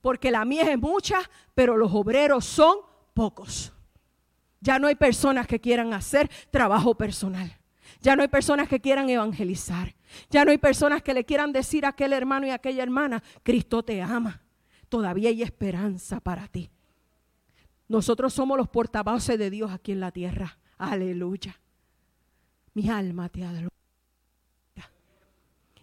Porque 0.00 0.30
la 0.30 0.44
mía 0.44 0.70
es 0.70 0.78
mucha, 0.78 1.18
pero 1.54 1.76
los 1.76 1.92
obreros 1.92 2.44
son 2.44 2.78
pocos. 3.14 3.72
Ya 4.60 4.78
no 4.78 4.86
hay 4.86 4.94
personas 4.94 5.46
que 5.46 5.60
quieran 5.60 5.94
hacer 5.94 6.30
trabajo 6.50 6.94
personal. 6.94 7.56
Ya 8.00 8.16
no 8.16 8.22
hay 8.22 8.28
personas 8.28 8.68
que 8.68 8.80
quieran 8.80 9.08
evangelizar. 9.08 9.94
Ya 10.30 10.44
no 10.44 10.50
hay 10.50 10.58
personas 10.58 11.02
que 11.02 11.14
le 11.14 11.24
quieran 11.24 11.52
decir 11.52 11.84
a 11.84 11.90
aquel 11.90 12.12
hermano 12.12 12.46
y 12.46 12.50
a 12.50 12.54
aquella 12.54 12.82
hermana, 12.82 13.22
Cristo 13.42 13.82
te 13.82 14.00
ama. 14.02 14.42
Todavía 14.88 15.28
hay 15.28 15.42
esperanza 15.42 16.20
para 16.20 16.48
ti. 16.48 16.70
Nosotros 17.88 18.32
somos 18.34 18.56
los 18.56 18.68
portavoces 18.68 19.38
de 19.38 19.50
Dios 19.50 19.70
aquí 19.70 19.92
en 19.92 20.00
la 20.00 20.12
tierra. 20.12 20.58
Aleluya. 20.76 21.58
Mi 22.74 22.88
alma 22.88 23.28
te 23.28 23.44
adora. 23.44 23.68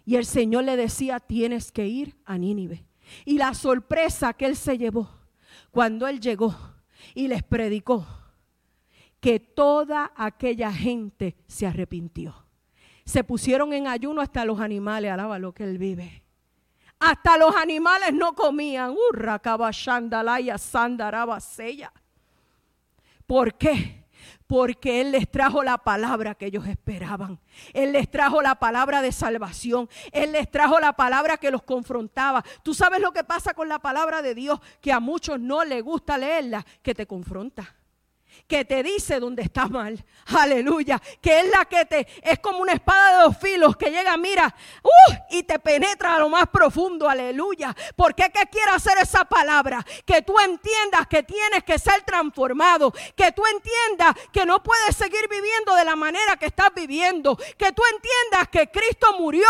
Y 0.05 0.15
el 0.15 0.25
Señor 0.25 0.65
le 0.65 0.77
decía, 0.77 1.20
tienes 1.20 1.72
que 1.72 1.88
ir 1.88 2.15
a 2.25 2.38
Nínive. 2.38 2.86
Y 3.25 3.38
la 3.38 3.53
sorpresa 3.53 4.34
que 4.34 4.46
él 4.46 4.55
se 4.55 4.77
llevó 4.77 5.10
cuando 5.72 6.08
él 6.08 6.20
llegó 6.20 6.55
y 7.13 7.27
les 7.27 7.44
predicó 7.44 8.05
que 9.20 9.39
toda 9.39 10.12
aquella 10.15 10.72
gente 10.72 11.36
se 11.48 11.65
arrepintió. 11.65 12.44
Se 13.05 13.24
pusieron 13.24 13.71
en 13.74 13.88
ayuno 13.88 14.21
hasta 14.21 14.43
los 14.45 14.59
animales, 14.59 15.12
alaba 15.12 15.39
lo 15.39 15.53
que 15.53 15.63
él 15.63 15.77
vive. 15.77 16.24
Hasta 17.00 17.38
los 17.38 17.55
animales 17.55 18.13
no 18.13 18.33
comían. 18.33 18.95
Urra, 19.12 19.39
cabashandalaya, 19.39 20.57
sandarabasella. 20.57 21.91
¿Por 23.27 23.55
qué? 23.55 24.05
Porque 24.47 25.01
Él 25.01 25.12
les 25.12 25.29
trajo 25.29 25.63
la 25.63 25.77
palabra 25.77 26.35
que 26.35 26.45
ellos 26.45 26.67
esperaban. 26.67 27.39
Él 27.74 27.93
les 27.93 28.09
trajo 28.09 28.41
la 28.41 28.55
palabra 28.55 29.01
de 29.01 29.12
salvación. 29.12 29.89
Él 30.12 30.31
les 30.31 30.50
trajo 30.50 30.79
la 30.79 30.93
palabra 30.93 31.38
que 31.38 31.51
los 31.51 31.63
confrontaba. 31.63 32.43
Tú 32.63 32.74
sabes 32.74 33.01
lo 33.01 33.12
que 33.12 33.24
pasa 33.24 33.53
con 33.53 33.67
la 33.67 33.79
palabra 33.79 34.21
de 34.21 34.35
Dios, 34.35 34.59
que 34.81 34.91
a 34.91 35.00
muchos 35.00 35.39
no 35.39 35.63
les 35.63 35.83
gusta 35.83 36.17
leerla, 36.17 36.65
que 36.81 36.95
te 36.95 37.05
confronta 37.05 37.75
que 38.47 38.65
te 38.65 38.83
dice 38.83 39.19
dónde 39.19 39.43
está 39.43 39.67
mal. 39.67 40.03
Aleluya. 40.27 41.01
Que 41.21 41.39
es 41.41 41.49
la 41.49 41.65
que 41.65 41.85
te 41.85 42.07
es 42.21 42.39
como 42.39 42.59
una 42.59 42.73
espada 42.73 43.17
de 43.17 43.23
dos 43.23 43.37
filos 43.37 43.75
que 43.75 43.91
llega, 43.91 44.15
mira, 44.17 44.53
uh, 44.83 45.13
y 45.29 45.43
te 45.43 45.59
penetra 45.59 46.15
a 46.15 46.19
lo 46.19 46.29
más 46.29 46.47
profundo. 46.47 47.09
Aleluya. 47.09 47.75
Porque 47.95 48.31
qué 48.33 48.47
quiere 48.51 48.71
hacer 48.71 48.97
esa 48.97 49.25
palabra? 49.25 49.85
Que 50.05 50.21
tú 50.21 50.39
entiendas 50.39 51.07
que 51.07 51.23
tienes 51.23 51.63
que 51.63 51.79
ser 51.79 52.03
transformado, 52.03 52.91
que 53.15 53.31
tú 53.31 53.43
entiendas 53.45 54.15
que 54.31 54.45
no 54.45 54.61
puedes 54.61 54.95
seguir 54.95 55.27
viviendo 55.29 55.75
de 55.75 55.85
la 55.85 55.95
manera 55.95 56.37
que 56.37 56.47
estás 56.47 56.69
viviendo, 56.75 57.35
que 57.35 57.71
tú 57.71 57.81
entiendas 57.93 58.49
que 58.51 58.69
Cristo 58.69 59.17
murió, 59.19 59.47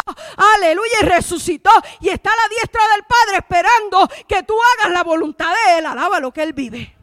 aleluya, 0.56 1.00
y 1.02 1.06
resucitó 1.06 1.72
y 2.00 2.10
está 2.10 2.32
a 2.32 2.36
la 2.36 2.50
diestra 2.50 2.82
del 2.94 3.04
Padre 3.04 3.38
esperando 3.38 4.08
que 4.28 4.44
tú 4.44 4.56
hagas 4.74 4.94
la 4.94 5.04
voluntad 5.04 5.52
de 5.52 5.80
él. 5.80 5.86
Alaba 5.86 6.20
lo 6.20 6.32
que 6.32 6.44
él 6.44 6.54
vive. 6.54 6.96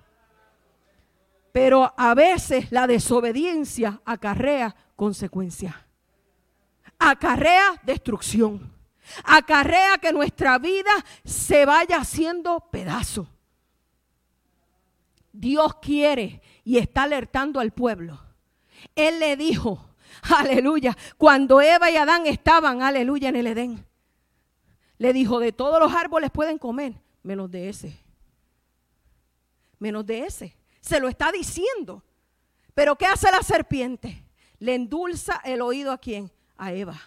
Pero 1.52 1.92
a 1.96 2.14
veces 2.14 2.72
la 2.72 2.86
desobediencia 2.86 4.00
acarrea 4.04 4.74
consecuencias. 4.96 5.74
Acarrea 6.98 7.80
destrucción. 7.82 8.72
Acarrea 9.24 9.98
que 9.98 10.12
nuestra 10.12 10.58
vida 10.58 10.92
se 11.24 11.66
vaya 11.66 11.98
haciendo 11.98 12.60
pedazo. 12.70 13.28
Dios 15.32 15.74
quiere 15.80 16.40
y 16.64 16.78
está 16.78 17.02
alertando 17.02 17.60
al 17.60 17.72
pueblo. 17.72 18.18
Él 18.94 19.18
le 19.18 19.36
dijo, 19.36 19.84
aleluya, 20.22 20.96
cuando 21.18 21.60
Eva 21.60 21.90
y 21.90 21.96
Adán 21.96 22.26
estaban, 22.26 22.82
aleluya, 22.82 23.28
en 23.28 23.36
el 23.36 23.46
Edén, 23.46 23.86
le 24.98 25.12
dijo, 25.12 25.40
de 25.40 25.52
todos 25.52 25.80
los 25.80 25.92
árboles 25.92 26.30
pueden 26.30 26.58
comer, 26.58 26.94
menos 27.22 27.50
de 27.50 27.68
ese. 27.68 27.98
Menos 29.78 30.06
de 30.06 30.20
ese. 30.20 30.61
Se 30.82 31.00
lo 31.00 31.08
está 31.08 31.32
diciendo. 31.32 32.04
Pero 32.74 32.96
¿qué 32.96 33.06
hace 33.06 33.30
la 33.30 33.42
serpiente? 33.42 34.26
Le 34.58 34.74
endulza 34.74 35.40
el 35.44 35.62
oído 35.62 35.92
a 35.92 35.98
quién? 35.98 36.30
A 36.58 36.72
Eva. 36.72 37.00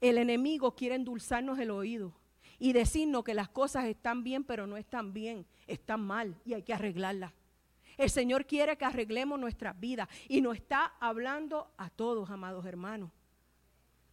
El 0.00 0.16
enemigo 0.16 0.74
quiere 0.74 0.94
endulzarnos 0.94 1.58
el 1.58 1.70
oído 1.70 2.14
y 2.58 2.72
decirnos 2.72 3.24
que 3.24 3.34
las 3.34 3.48
cosas 3.48 3.84
están 3.86 4.22
bien, 4.22 4.44
pero 4.44 4.66
no 4.66 4.76
están 4.76 5.12
bien, 5.12 5.44
están 5.66 6.00
mal 6.00 6.40
y 6.44 6.54
hay 6.54 6.62
que 6.62 6.72
arreglarlas. 6.72 7.32
El 7.96 8.10
Señor 8.10 8.46
quiere 8.46 8.78
que 8.78 8.84
arreglemos 8.84 9.40
nuestras 9.40 9.78
vidas 9.78 10.08
y 10.28 10.40
nos 10.40 10.54
está 10.54 10.94
hablando 11.00 11.72
a 11.76 11.90
todos, 11.90 12.30
amados 12.30 12.64
hermanos. 12.64 13.10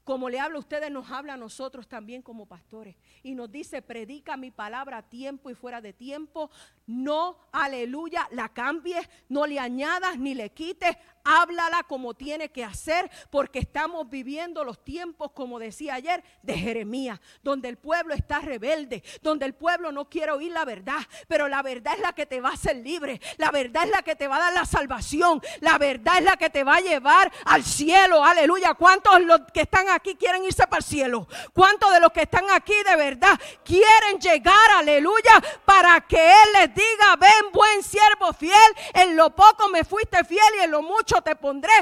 Como 0.06 0.30
le 0.30 0.40
habla 0.40 0.58
a 0.58 0.60
ustedes, 0.60 0.92
nos 0.92 1.10
habla 1.10 1.34
a 1.34 1.38
nosotros 1.38 1.88
también 1.88 2.22
como 2.22 2.46
pastores. 2.46 2.96
Y 3.24 3.34
nos 3.34 3.52
dice, 3.52 3.82
predica 3.82 4.38
mi 4.38 4.52
palabra 4.52 5.00
a 5.00 5.10
tiempo 5.10 5.50
y 5.50 5.56
fuera 5.56 5.82
de 5.82 5.94
tiempo. 5.94 6.52
No, 6.86 7.38
aleluya, 7.52 8.28
la 8.32 8.50
cambies, 8.50 9.10
no 9.30 9.48
le 9.48 9.60
añadas 9.60 10.20
ni 10.20 10.36
le 10.36 10.52
quites 10.52 10.96
háblala 11.25 11.84
como 11.84 12.13
tiene 12.13 12.50
que 12.50 12.63
hacer, 12.63 13.10
porque 13.29 13.60
estamos 13.60 14.10
viviendo 14.10 14.63
los 14.63 14.84
tiempos, 14.84 15.32
como 15.32 15.60
decía 15.60 15.96
ayer, 15.96 16.24
de 16.44 16.58
Jeremías, 16.58 17.20
donde 17.44 17.67
el 17.67 17.77
pueblo 17.77 18.13
está 18.13 18.39
rebelde, 18.39 19.03
donde 19.22 19.46
el 19.46 19.53
pueblo 19.53 19.91
no 19.91 20.10
quiere 20.10 20.32
oír 20.32 20.51
la 20.51 20.63
verdad, 20.63 21.00
pero 21.27 21.48
la 21.48 21.62
verdad 21.62 21.96
es 21.96 22.01
la 22.01 22.13
que 22.13 22.25
te 22.25 22.39
va 22.39 22.50
a 22.50 22.53
hacer 22.53 22.77
libre, 22.77 23.20
la 23.38 23.51
verdad 23.51 23.86
es 23.86 23.89
la 23.89 24.03
que 24.03 24.15
te 24.15 24.27
va 24.27 24.38
a 24.38 24.39
dar 24.39 24.53
la 24.53 24.65
salvación, 24.65 25.41
la 25.60 25.77
verdad 25.77 26.20
es 26.20 26.24
la 26.24 26.38
que 26.38 26.50
te 26.50 26.63
va 26.63 26.75
a 26.75 26.82
llevar 26.82 27.32
al 27.46 27.63
cielo, 27.63 28.24
aleluya. 28.24 28.74
¿Cuántos 28.75 29.22
los 29.22 29.41
que 29.53 29.62
están 29.62 29.89
aquí 29.89 30.15
quieren 30.15 30.46
irse 30.46 30.67
para 30.67 30.77
el 30.77 30.84
cielo? 30.84 31.27
¿Cuántos 31.53 31.91
de 31.91 32.00
los 32.00 32.12
que 32.12 32.22
están 32.22 32.46
aquí 32.51 32.75
de 32.88 32.96
verdad 32.96 33.39
quieren 33.63 34.20
llegar, 34.20 34.72
aleluya, 34.75 35.41
para 35.65 36.00
que 36.01 36.17
Él 36.17 36.50
les 36.53 36.75
diga, 36.75 37.15
ven 37.20 37.51
buen 37.51 37.84
siervo 37.84 38.34
fiel, 38.34 38.53
en 38.94 39.15
lo 39.15 39.36
poco 39.36 39.70
me 39.70 39.84
fuiste 39.84 40.24
fiel 40.24 40.41
y 40.60 40.63
en 40.63 40.72
lo 40.72 40.82
mucho 40.82 41.15
te 41.22 41.36
pondré. 41.36 41.74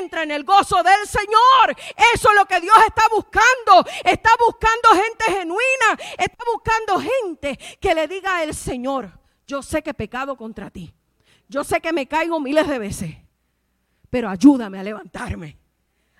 Entra 0.00 0.22
en 0.22 0.30
el 0.30 0.44
gozo 0.44 0.82
del 0.82 1.06
Señor. 1.06 1.76
Eso 2.14 2.30
es 2.30 2.34
lo 2.34 2.46
que 2.46 2.60
Dios 2.60 2.76
está 2.86 3.02
buscando. 3.10 3.84
Está 4.04 4.30
buscando 4.38 5.02
gente 5.02 5.24
genuina. 5.38 5.98
Está 6.18 6.44
buscando 6.52 7.00
gente 7.00 7.58
que 7.80 7.94
le 7.94 8.08
diga 8.08 8.38
al 8.38 8.54
Señor, 8.54 9.18
yo 9.46 9.62
sé 9.62 9.82
que 9.82 9.90
he 9.90 9.94
pecado 9.94 10.36
contra 10.36 10.70
ti. 10.70 10.94
Yo 11.48 11.64
sé 11.64 11.80
que 11.80 11.92
me 11.92 12.06
caigo 12.06 12.40
miles 12.40 12.68
de 12.68 12.78
veces. 12.78 13.16
Pero 14.10 14.28
ayúdame 14.28 14.78
a 14.78 14.82
levantarme. 14.82 15.58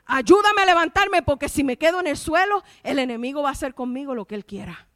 Ayúdame 0.07 0.63
a 0.63 0.67
levantarme 0.67 1.23
porque 1.23 1.51
si 1.51 1.63
me 1.63 1.77
quedo 1.77 2.01
en 2.01 2.07
el 2.07 2.17
suelo, 2.17 2.63
el 2.83 2.99
enemigo 2.99 3.43
va 3.43 3.51
a 3.51 3.53
hacer 3.53 3.75
conmigo 3.75 4.15
lo 4.15 4.27
que 4.27 4.35
él 4.35 4.47
quiera. 4.47 4.89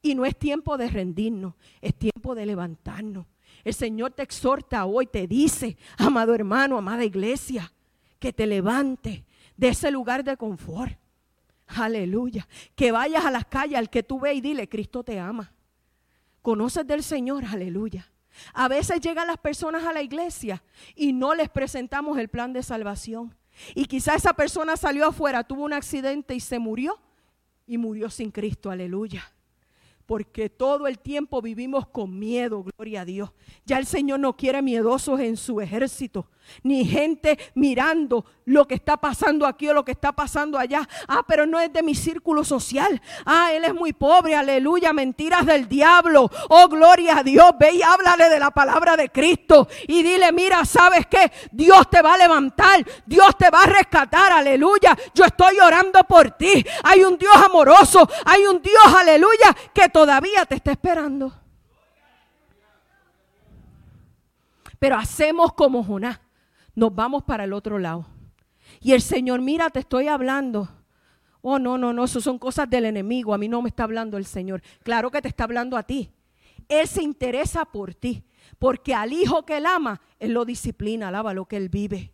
Y 0.00 0.14
no 0.14 0.24
es 0.24 0.36
tiempo 0.36 0.78
de 0.78 0.88
rendirnos, 0.88 1.54
es 1.80 1.94
tiempo 1.94 2.34
de 2.34 2.46
levantarnos. 2.46 3.26
El 3.64 3.74
Señor 3.74 4.12
te 4.12 4.22
exhorta 4.22 4.84
hoy, 4.86 5.06
te 5.06 5.26
dice, 5.26 5.76
amado 5.96 6.34
hermano, 6.34 6.78
amada 6.78 7.04
iglesia, 7.04 7.72
que 8.18 8.32
te 8.32 8.46
levante 8.46 9.24
de 9.56 9.68
ese 9.68 9.90
lugar 9.90 10.24
de 10.24 10.36
confort. 10.36 10.98
Aleluya. 11.66 12.46
Que 12.74 12.92
vayas 12.92 13.24
a 13.24 13.30
las 13.30 13.46
calles 13.46 13.78
al 13.78 13.88
que 13.88 14.02
tú 14.02 14.20
ves 14.20 14.36
y 14.36 14.40
dile, 14.40 14.68
Cristo 14.68 15.04
te 15.04 15.18
ama. 15.18 15.52
Conoces 16.42 16.86
del 16.86 17.02
Señor, 17.02 17.44
aleluya. 17.44 18.10
A 18.52 18.66
veces 18.66 19.00
llegan 19.00 19.26
las 19.26 19.38
personas 19.38 19.84
a 19.84 19.92
la 19.92 20.02
iglesia 20.02 20.62
y 20.96 21.12
no 21.12 21.34
les 21.34 21.48
presentamos 21.48 22.18
el 22.18 22.28
plan 22.28 22.52
de 22.52 22.62
salvación. 22.62 23.34
Y 23.74 23.84
quizá 23.84 24.14
esa 24.14 24.32
persona 24.32 24.76
salió 24.76 25.06
afuera, 25.06 25.44
tuvo 25.44 25.64
un 25.64 25.72
accidente 25.72 26.34
y 26.34 26.40
se 26.40 26.58
murió 26.58 26.98
y 27.66 27.78
murió 27.78 28.10
sin 28.10 28.30
Cristo, 28.30 28.70
aleluya 28.70 29.32
porque 30.12 30.50
todo 30.50 30.88
el 30.88 30.98
tiempo 30.98 31.40
vivimos 31.40 31.86
con 31.86 32.18
miedo, 32.18 32.62
gloria 32.62 33.00
a 33.00 33.04
Dios. 33.06 33.30
Ya 33.64 33.78
el 33.78 33.86
Señor 33.86 34.20
no 34.20 34.36
quiere 34.36 34.60
miedosos 34.60 35.18
en 35.20 35.38
su 35.38 35.58
ejército, 35.62 36.28
ni 36.62 36.84
gente 36.84 37.38
mirando 37.54 38.26
lo 38.44 38.66
que 38.66 38.74
está 38.74 38.98
pasando 38.98 39.46
aquí 39.46 39.68
o 39.68 39.74
lo 39.74 39.86
que 39.86 39.92
está 39.92 40.12
pasando 40.12 40.58
allá. 40.58 40.86
Ah, 41.08 41.24
pero 41.26 41.46
no 41.46 41.58
es 41.58 41.72
de 41.72 41.82
mi 41.82 41.94
círculo 41.94 42.44
social. 42.44 43.00
Ah, 43.24 43.52
él 43.52 43.64
es 43.64 43.72
muy 43.72 43.94
pobre, 43.94 44.34
aleluya, 44.34 44.92
mentiras 44.92 45.46
del 45.46 45.66
diablo. 45.66 46.30
Oh, 46.50 46.68
gloria 46.68 47.18
a 47.18 47.22
Dios. 47.22 47.52
Ve 47.58 47.76
y 47.76 47.82
háblale 47.82 48.28
de 48.28 48.38
la 48.38 48.50
palabra 48.50 48.96
de 48.96 49.08
Cristo 49.08 49.68
y 49.88 50.02
dile, 50.02 50.30
mira, 50.32 50.64
¿sabes 50.66 51.06
qué? 51.06 51.32
Dios 51.52 51.88
te 51.88 52.02
va 52.02 52.14
a 52.14 52.18
levantar, 52.18 52.84
Dios 53.06 53.34
te 53.38 53.48
va 53.48 53.62
a 53.62 53.66
rescatar, 53.66 54.32
aleluya. 54.32 54.94
Yo 55.14 55.24
estoy 55.24 55.58
orando 55.58 56.04
por 56.04 56.32
ti. 56.32 56.64
Hay 56.84 57.02
un 57.02 57.16
Dios 57.16 57.34
amoroso, 57.36 58.06
hay 58.26 58.44
un 58.44 58.60
Dios, 58.60 58.94
aleluya, 58.94 59.56
que 59.72 59.88
todavía 60.02 60.44
te 60.46 60.56
está 60.56 60.72
esperando. 60.72 61.32
Pero 64.80 64.96
hacemos 64.96 65.52
como 65.52 65.84
Jonás 65.84 66.20
nos 66.74 66.92
vamos 66.92 67.22
para 67.22 67.44
el 67.44 67.52
otro 67.52 67.78
lado. 67.78 68.04
Y 68.80 68.94
el 68.94 69.00
Señor, 69.00 69.40
mira, 69.40 69.70
te 69.70 69.78
estoy 69.78 70.08
hablando. 70.08 70.68
Oh, 71.40 71.60
no, 71.60 71.78
no, 71.78 71.92
no, 71.92 72.02
eso 72.02 72.20
son 72.20 72.36
cosas 72.36 72.68
del 72.68 72.86
enemigo. 72.86 73.32
A 73.32 73.38
mí 73.38 73.46
no 73.46 73.62
me 73.62 73.68
está 73.68 73.84
hablando 73.84 74.16
el 74.16 74.26
Señor. 74.26 74.60
Claro 74.82 75.08
que 75.08 75.22
te 75.22 75.28
está 75.28 75.44
hablando 75.44 75.76
a 75.76 75.84
ti. 75.84 76.10
Él 76.68 76.88
se 76.88 77.04
interesa 77.04 77.64
por 77.64 77.94
ti. 77.94 78.24
Porque 78.58 78.96
al 78.96 79.12
hijo 79.12 79.46
que 79.46 79.58
él 79.58 79.66
ama, 79.66 80.00
él 80.18 80.32
lo 80.32 80.44
disciplina, 80.44 81.08
alaba 81.08 81.32
lo 81.32 81.44
que 81.44 81.56
él 81.56 81.68
vive. 81.68 82.12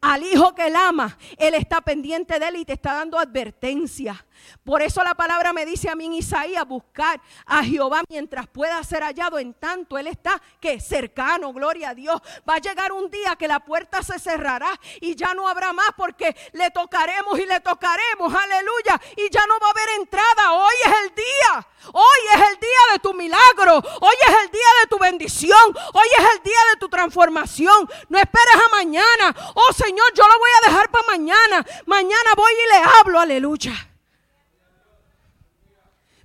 Al 0.00 0.22
hijo 0.22 0.54
que 0.54 0.68
él 0.68 0.76
ama, 0.76 1.18
él 1.36 1.52
está 1.52 1.82
pendiente 1.82 2.38
de 2.38 2.48
él 2.48 2.56
y 2.56 2.64
te 2.64 2.72
está 2.72 2.94
dando 2.94 3.18
advertencia. 3.18 4.24
Por 4.64 4.82
eso 4.82 5.02
la 5.02 5.14
palabra 5.14 5.52
me 5.52 5.64
dice 5.64 5.88
a 5.88 5.94
mí 5.94 6.10
Isaías, 6.16 6.66
buscar 6.66 7.20
a 7.46 7.62
Jehová 7.64 8.02
mientras 8.08 8.46
pueda 8.46 8.82
ser 8.84 9.02
hallado. 9.02 9.38
En 9.38 9.54
tanto, 9.54 9.98
Él 9.98 10.06
está 10.06 10.40
que 10.60 10.80
cercano, 10.80 11.52
gloria 11.52 11.90
a 11.90 11.94
Dios. 11.94 12.20
Va 12.48 12.54
a 12.54 12.58
llegar 12.58 12.92
un 12.92 13.10
día 13.10 13.36
que 13.36 13.48
la 13.48 13.60
puerta 13.60 14.02
se 14.02 14.18
cerrará 14.18 14.70
y 15.00 15.14
ya 15.14 15.34
no 15.34 15.48
habrá 15.48 15.72
más 15.72 15.90
porque 15.96 16.34
le 16.52 16.70
tocaremos 16.70 17.38
y 17.38 17.46
le 17.46 17.60
tocaremos, 17.60 18.34
aleluya. 18.34 19.00
Y 19.16 19.30
ya 19.30 19.46
no 19.46 19.58
va 19.60 19.68
a 19.68 19.70
haber 19.70 19.88
entrada. 19.98 20.52
Hoy 20.52 20.74
es 20.84 20.92
el 21.04 21.14
día. 21.14 21.66
Hoy 21.92 22.20
es 22.34 22.48
el 22.48 22.60
día 22.60 22.92
de 22.92 22.98
tu 22.98 23.14
milagro. 23.14 23.76
Hoy 24.00 24.14
es 24.28 24.34
el 24.44 24.50
día 24.50 24.68
de 24.82 24.86
tu 24.88 24.98
bendición. 24.98 25.76
Hoy 25.92 26.08
es 26.18 26.24
el 26.36 26.42
día 26.42 26.60
de 26.72 26.76
tu 26.78 26.88
transformación. 26.88 27.88
No 28.08 28.18
esperes 28.18 28.54
a 28.54 28.76
mañana. 28.76 29.34
Oh 29.54 29.72
Señor, 29.72 30.06
yo 30.14 30.26
lo 30.26 30.38
voy 30.38 30.50
a 30.62 30.68
dejar 30.68 30.90
para 30.90 31.06
mañana. 31.06 31.64
Mañana 31.86 32.34
voy 32.36 32.52
y 32.52 32.72
le 32.72 32.82
hablo, 32.98 33.20
aleluya. 33.20 33.89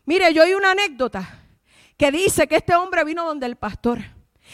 Mire, 0.05 0.33
yo 0.33 0.43
oí 0.43 0.53
una 0.53 0.71
anécdota 0.71 1.43
que 1.97 2.12
dice 2.12 2.47
que 2.47 2.57
este 2.57 2.75
hombre 2.75 3.03
vino 3.03 3.25
donde 3.25 3.45
el 3.45 3.55
pastor 3.55 4.00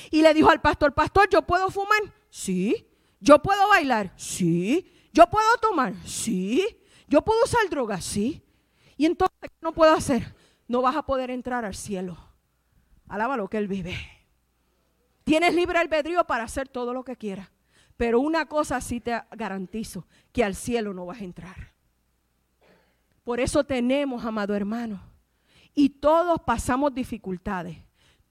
y 0.09 0.21
le 0.21 0.33
dijo 0.33 0.49
al 0.49 0.61
pastor, 0.61 0.93
pastor, 0.93 1.27
¿yo 1.29 1.41
puedo 1.41 1.69
fumar? 1.69 2.01
Sí. 2.29 2.87
¿Yo 3.19 3.41
puedo 3.41 3.67
bailar? 3.69 4.13
Sí. 4.15 4.91
¿Yo 5.13 5.27
puedo 5.27 5.57
tomar? 5.57 5.93
Sí. 6.05 6.65
¿Yo 7.07 7.21
puedo 7.23 7.43
usar 7.43 7.69
drogas? 7.69 8.03
Sí. 8.03 8.43
Y 8.97 9.05
entonces, 9.05 9.37
¿qué 9.41 9.49
no 9.61 9.73
puedo 9.73 9.93
hacer? 9.93 10.33
No 10.67 10.81
vas 10.81 10.95
a 10.95 11.05
poder 11.05 11.29
entrar 11.29 11.65
al 11.65 11.75
cielo. 11.75 12.17
Alaba 13.07 13.35
lo 13.35 13.49
que 13.49 13.57
Él 13.57 13.67
vive. 13.67 13.95
Tienes 15.23 15.53
libre 15.53 15.79
albedrío 15.79 16.25
para 16.25 16.45
hacer 16.45 16.69
todo 16.69 16.93
lo 16.93 17.03
que 17.03 17.17
quieras. 17.17 17.49
Pero 17.97 18.19
una 18.19 18.47
cosa 18.47 18.81
sí 18.81 19.01
te 19.01 19.21
garantizo, 19.31 20.07
que 20.31 20.43
al 20.43 20.55
cielo 20.55 20.93
no 20.93 21.05
vas 21.05 21.21
a 21.21 21.25
entrar. 21.25 21.73
Por 23.23 23.39
eso 23.39 23.63
tenemos, 23.63 24.25
amado 24.25 24.55
hermano, 24.55 25.10
y 25.73 25.89
todos 25.89 26.41
pasamos 26.41 26.93
dificultades. 26.93 27.77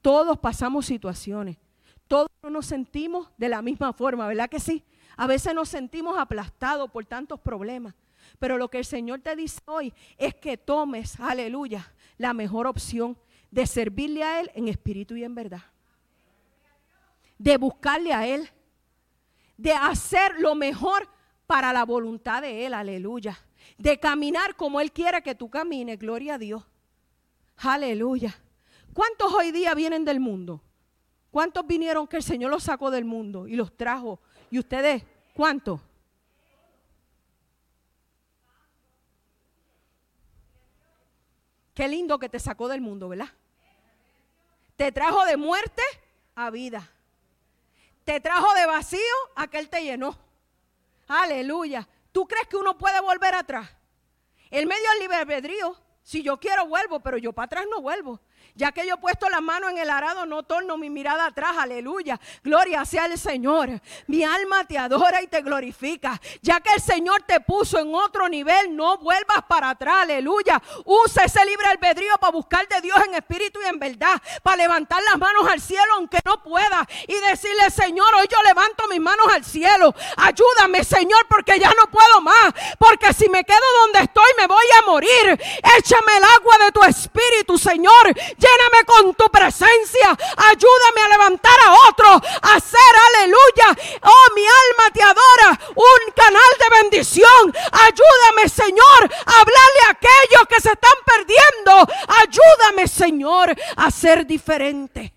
Todos 0.02 0.38
pasamos 0.38 0.86
situaciones. 0.86 1.58
Todos 2.08 2.28
no 2.42 2.50
nos 2.50 2.66
sentimos 2.66 3.30
de 3.36 3.48
la 3.48 3.62
misma 3.62 3.92
forma, 3.92 4.26
¿verdad 4.26 4.48
que 4.48 4.60
sí? 4.60 4.84
A 5.16 5.26
veces 5.26 5.54
nos 5.54 5.68
sentimos 5.68 6.18
aplastados 6.18 6.90
por 6.90 7.04
tantos 7.04 7.40
problemas. 7.40 7.94
Pero 8.38 8.58
lo 8.58 8.68
que 8.68 8.78
el 8.78 8.84
Señor 8.84 9.20
te 9.20 9.36
dice 9.36 9.60
hoy 9.66 9.92
es 10.16 10.34
que 10.34 10.56
tomes, 10.56 11.18
aleluya, 11.20 11.92
la 12.16 12.32
mejor 12.32 12.66
opción 12.66 13.18
de 13.50 13.66
servirle 13.66 14.22
a 14.22 14.40
Él 14.40 14.50
en 14.54 14.68
espíritu 14.68 15.16
y 15.16 15.24
en 15.24 15.34
verdad. 15.34 15.62
De 17.38 17.56
buscarle 17.56 18.12
a 18.12 18.26
Él. 18.26 18.48
De 19.56 19.72
hacer 19.72 20.40
lo 20.40 20.54
mejor 20.54 21.08
para 21.46 21.72
la 21.72 21.84
voluntad 21.84 22.42
de 22.42 22.66
Él, 22.66 22.74
aleluya. 22.74 23.38
De 23.76 23.98
caminar 23.98 24.56
como 24.56 24.80
Él 24.80 24.92
quiere 24.92 25.22
que 25.22 25.34
tú 25.34 25.50
camines, 25.50 25.98
gloria 25.98 26.34
a 26.34 26.38
Dios. 26.38 26.64
Aleluya. 27.62 28.34
¿Cuántos 28.94 29.32
hoy 29.32 29.52
día 29.52 29.74
vienen 29.74 30.04
del 30.04 30.18
mundo? 30.18 30.62
¿Cuántos 31.30 31.66
vinieron 31.66 32.08
que 32.08 32.16
el 32.16 32.22
Señor 32.22 32.50
los 32.50 32.64
sacó 32.64 32.90
del 32.90 33.04
mundo 33.04 33.46
y 33.46 33.54
los 33.54 33.76
trajo? 33.76 34.20
¿Y 34.50 34.58
ustedes 34.58 35.04
cuántos? 35.34 35.80
Qué 41.74 41.86
lindo 41.86 42.18
que 42.18 42.28
te 42.28 42.38
sacó 42.38 42.68
del 42.68 42.80
mundo, 42.80 43.08
¿verdad? 43.08 43.28
Te 44.76 44.90
trajo 44.90 45.24
de 45.26 45.36
muerte 45.36 45.82
a 46.34 46.50
vida. 46.50 46.90
Te 48.04 48.20
trajo 48.20 48.54
de 48.54 48.66
vacío 48.66 49.00
a 49.36 49.46
que 49.48 49.58
Él 49.58 49.68
te 49.68 49.84
llenó. 49.84 50.18
Aleluya. 51.06 51.86
¿Tú 52.10 52.26
crees 52.26 52.46
que 52.48 52.56
uno 52.56 52.76
puede 52.76 53.00
volver 53.00 53.34
atrás? 53.34 53.68
El 54.50 54.66
medio 54.66 54.90
del 54.90 55.00
libre. 55.00 55.20
Si 56.02 56.22
yo 56.22 56.38
quiero 56.38 56.66
vuelvo, 56.66 57.00
pero 57.00 57.18
yo 57.18 57.32
para 57.32 57.46
atrás 57.46 57.66
no 57.70 57.80
vuelvo. 57.80 58.20
Ya 58.54 58.72
que 58.72 58.86
yo 58.86 58.94
he 58.94 58.98
puesto 58.98 59.28
la 59.30 59.40
mano 59.40 59.68
en 59.68 59.78
el 59.78 59.88
arado, 59.88 60.26
no 60.26 60.42
torno 60.42 60.76
mi 60.76 60.90
mirada 60.90 61.26
atrás. 61.26 61.56
Aleluya. 61.56 62.20
Gloria 62.42 62.84
sea 62.84 63.06
el 63.06 63.18
Señor. 63.18 63.80
Mi 64.06 64.22
alma 64.22 64.64
te 64.64 64.76
adora 64.76 65.22
y 65.22 65.28
te 65.28 65.40
glorifica. 65.40 66.20
Ya 66.42 66.60
que 66.60 66.74
el 66.74 66.80
Señor 66.80 67.22
te 67.22 67.40
puso 67.40 67.78
en 67.78 67.94
otro 67.94 68.28
nivel, 68.28 68.76
no 68.76 68.98
vuelvas 68.98 69.42
para 69.48 69.70
atrás. 69.70 70.00
Aleluya. 70.02 70.60
Usa 70.84 71.24
ese 71.24 71.44
libre 71.46 71.68
albedrío 71.68 72.18
para 72.18 72.32
buscar 72.32 72.68
de 72.68 72.80
Dios 72.80 72.98
en 73.06 73.14
espíritu 73.14 73.60
y 73.62 73.66
en 73.66 73.78
verdad. 73.78 74.20
Para 74.42 74.58
levantar 74.58 75.02
las 75.04 75.18
manos 75.18 75.48
al 75.48 75.60
cielo 75.60 75.94
aunque 75.94 76.18
no 76.24 76.42
pueda. 76.42 76.86
Y 77.08 77.14
decirle, 77.14 77.70
Señor, 77.70 78.14
hoy 78.16 78.26
yo 78.30 78.42
levanto 78.42 78.86
mis 78.88 79.00
manos 79.00 79.26
al 79.32 79.44
cielo. 79.44 79.94
Ayúdame, 80.16 80.84
Señor, 80.84 81.26
porque 81.28 81.58
ya 81.58 81.70
no 81.70 81.90
puedo 81.90 82.20
más. 82.20 82.52
Porque 82.78 83.12
si 83.14 83.28
me 83.28 83.44
quedo 83.44 83.58
donde 83.84 84.00
estoy, 84.00 84.28
me 84.38 84.46
voy 84.46 84.66
a 84.78 84.86
morir. 84.86 85.40
Échame 85.78 86.16
el 86.16 86.24
agua 86.24 86.58
de 86.66 86.72
tu 86.72 86.82
espíritu, 86.84 87.56
Señor. 87.56 88.14
Lléname 88.36 88.84
con 88.86 89.14
tu 89.14 89.24
presencia. 89.30 90.16
Ayúdame 90.36 91.00
a 91.04 91.08
levantar 91.08 91.58
a 91.66 91.72
otro. 91.88 92.08
A 92.08 92.54
hacer 92.54 92.80
aleluya. 93.08 93.98
Oh, 94.02 94.34
mi 94.34 94.42
alma 94.42 94.90
te 94.92 95.02
adora. 95.02 95.60
Un 95.74 96.12
canal 96.14 96.52
de 96.58 96.82
bendición. 96.82 97.54
Ayúdame, 97.72 98.48
Señor, 98.48 99.10
a 99.26 99.40
hablarle 99.40 99.80
a 99.86 99.90
aquellos 99.90 100.46
que 100.48 100.60
se 100.60 100.72
están 100.72 100.98
perdiendo. 101.04 101.86
Ayúdame, 102.08 102.88
Señor, 102.88 103.54
a 103.76 103.90
ser 103.90 104.26
diferente. 104.26 105.14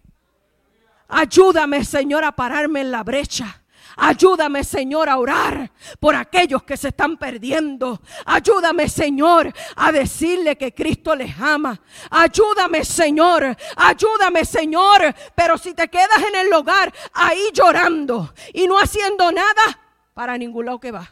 Ayúdame, 1.08 1.86
Señor, 1.86 2.24
a 2.24 2.32
pararme 2.32 2.82
en 2.82 2.91
la 2.91 3.03
brecha. 3.03 3.62
Ayúdame, 3.95 4.63
Señor, 4.63 5.09
a 5.09 5.17
orar 5.17 5.71
por 6.00 6.15
aquellos 6.15 6.63
que 6.63 6.77
se 6.77 6.89
están 6.89 7.17
perdiendo. 7.17 8.01
Ayúdame, 8.25 8.89
Señor, 8.89 9.53
a 9.75 9.91
decirle 9.91 10.57
que 10.57 10.73
Cristo 10.73 11.15
les 11.15 11.39
ama. 11.39 11.79
Ayúdame, 12.09 12.83
Señor. 12.83 13.55
Ayúdame, 13.75 14.45
Señor. 14.45 15.13
Pero 15.35 15.57
si 15.57 15.73
te 15.73 15.88
quedas 15.88 16.23
en 16.27 16.35
el 16.35 16.53
hogar 16.53 16.93
ahí 17.13 17.50
llorando 17.53 18.33
y 18.53 18.67
no 18.67 18.77
haciendo 18.77 19.31
nada, 19.31 19.79
para 20.13 20.38
ningún 20.38 20.65
lado 20.65 20.79
que 20.79 20.91
va. 20.91 21.12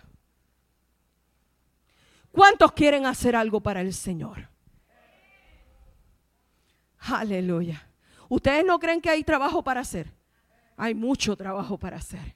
¿Cuántos 2.31 2.71
quieren 2.71 3.05
hacer 3.05 3.35
algo 3.35 3.61
para 3.61 3.81
el 3.81 3.93
Señor? 3.93 4.49
Aleluya. 6.99 7.87
¿Ustedes 8.29 8.63
no 8.63 8.79
creen 8.79 9.01
que 9.01 9.09
hay 9.09 9.23
trabajo 9.23 9.63
para 9.63 9.81
hacer? 9.81 10.13
Hay 10.77 10.95
mucho 10.95 11.35
trabajo 11.35 11.77
para 11.77 11.97
hacer. 11.97 12.35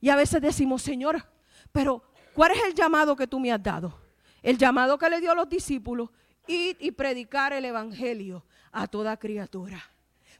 Y 0.00 0.08
a 0.08 0.16
veces 0.16 0.40
decimos, 0.40 0.82
Señor, 0.82 1.26
pero 1.72 2.02
¿cuál 2.34 2.52
es 2.52 2.64
el 2.64 2.74
llamado 2.74 3.14
que 3.16 3.26
tú 3.26 3.38
me 3.38 3.52
has 3.52 3.62
dado? 3.62 4.00
El 4.42 4.56
llamado 4.56 4.98
que 4.98 5.10
le 5.10 5.20
dio 5.20 5.32
a 5.32 5.34
los 5.34 5.48
discípulos, 5.48 6.10
ir 6.46 6.76
y 6.80 6.90
predicar 6.92 7.52
el 7.52 7.64
Evangelio 7.64 8.44
a 8.72 8.86
toda 8.86 9.18
criatura. 9.18 9.82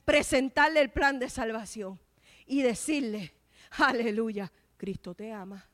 Presentarle 0.04 0.80
el 0.80 0.90
plan 0.90 1.18
de 1.18 1.28
salvación 1.28 2.00
y 2.46 2.62
decirle, 2.62 3.34
aleluya, 3.70 4.50
Cristo 4.76 5.14
te 5.14 5.32
ama. 5.32 5.66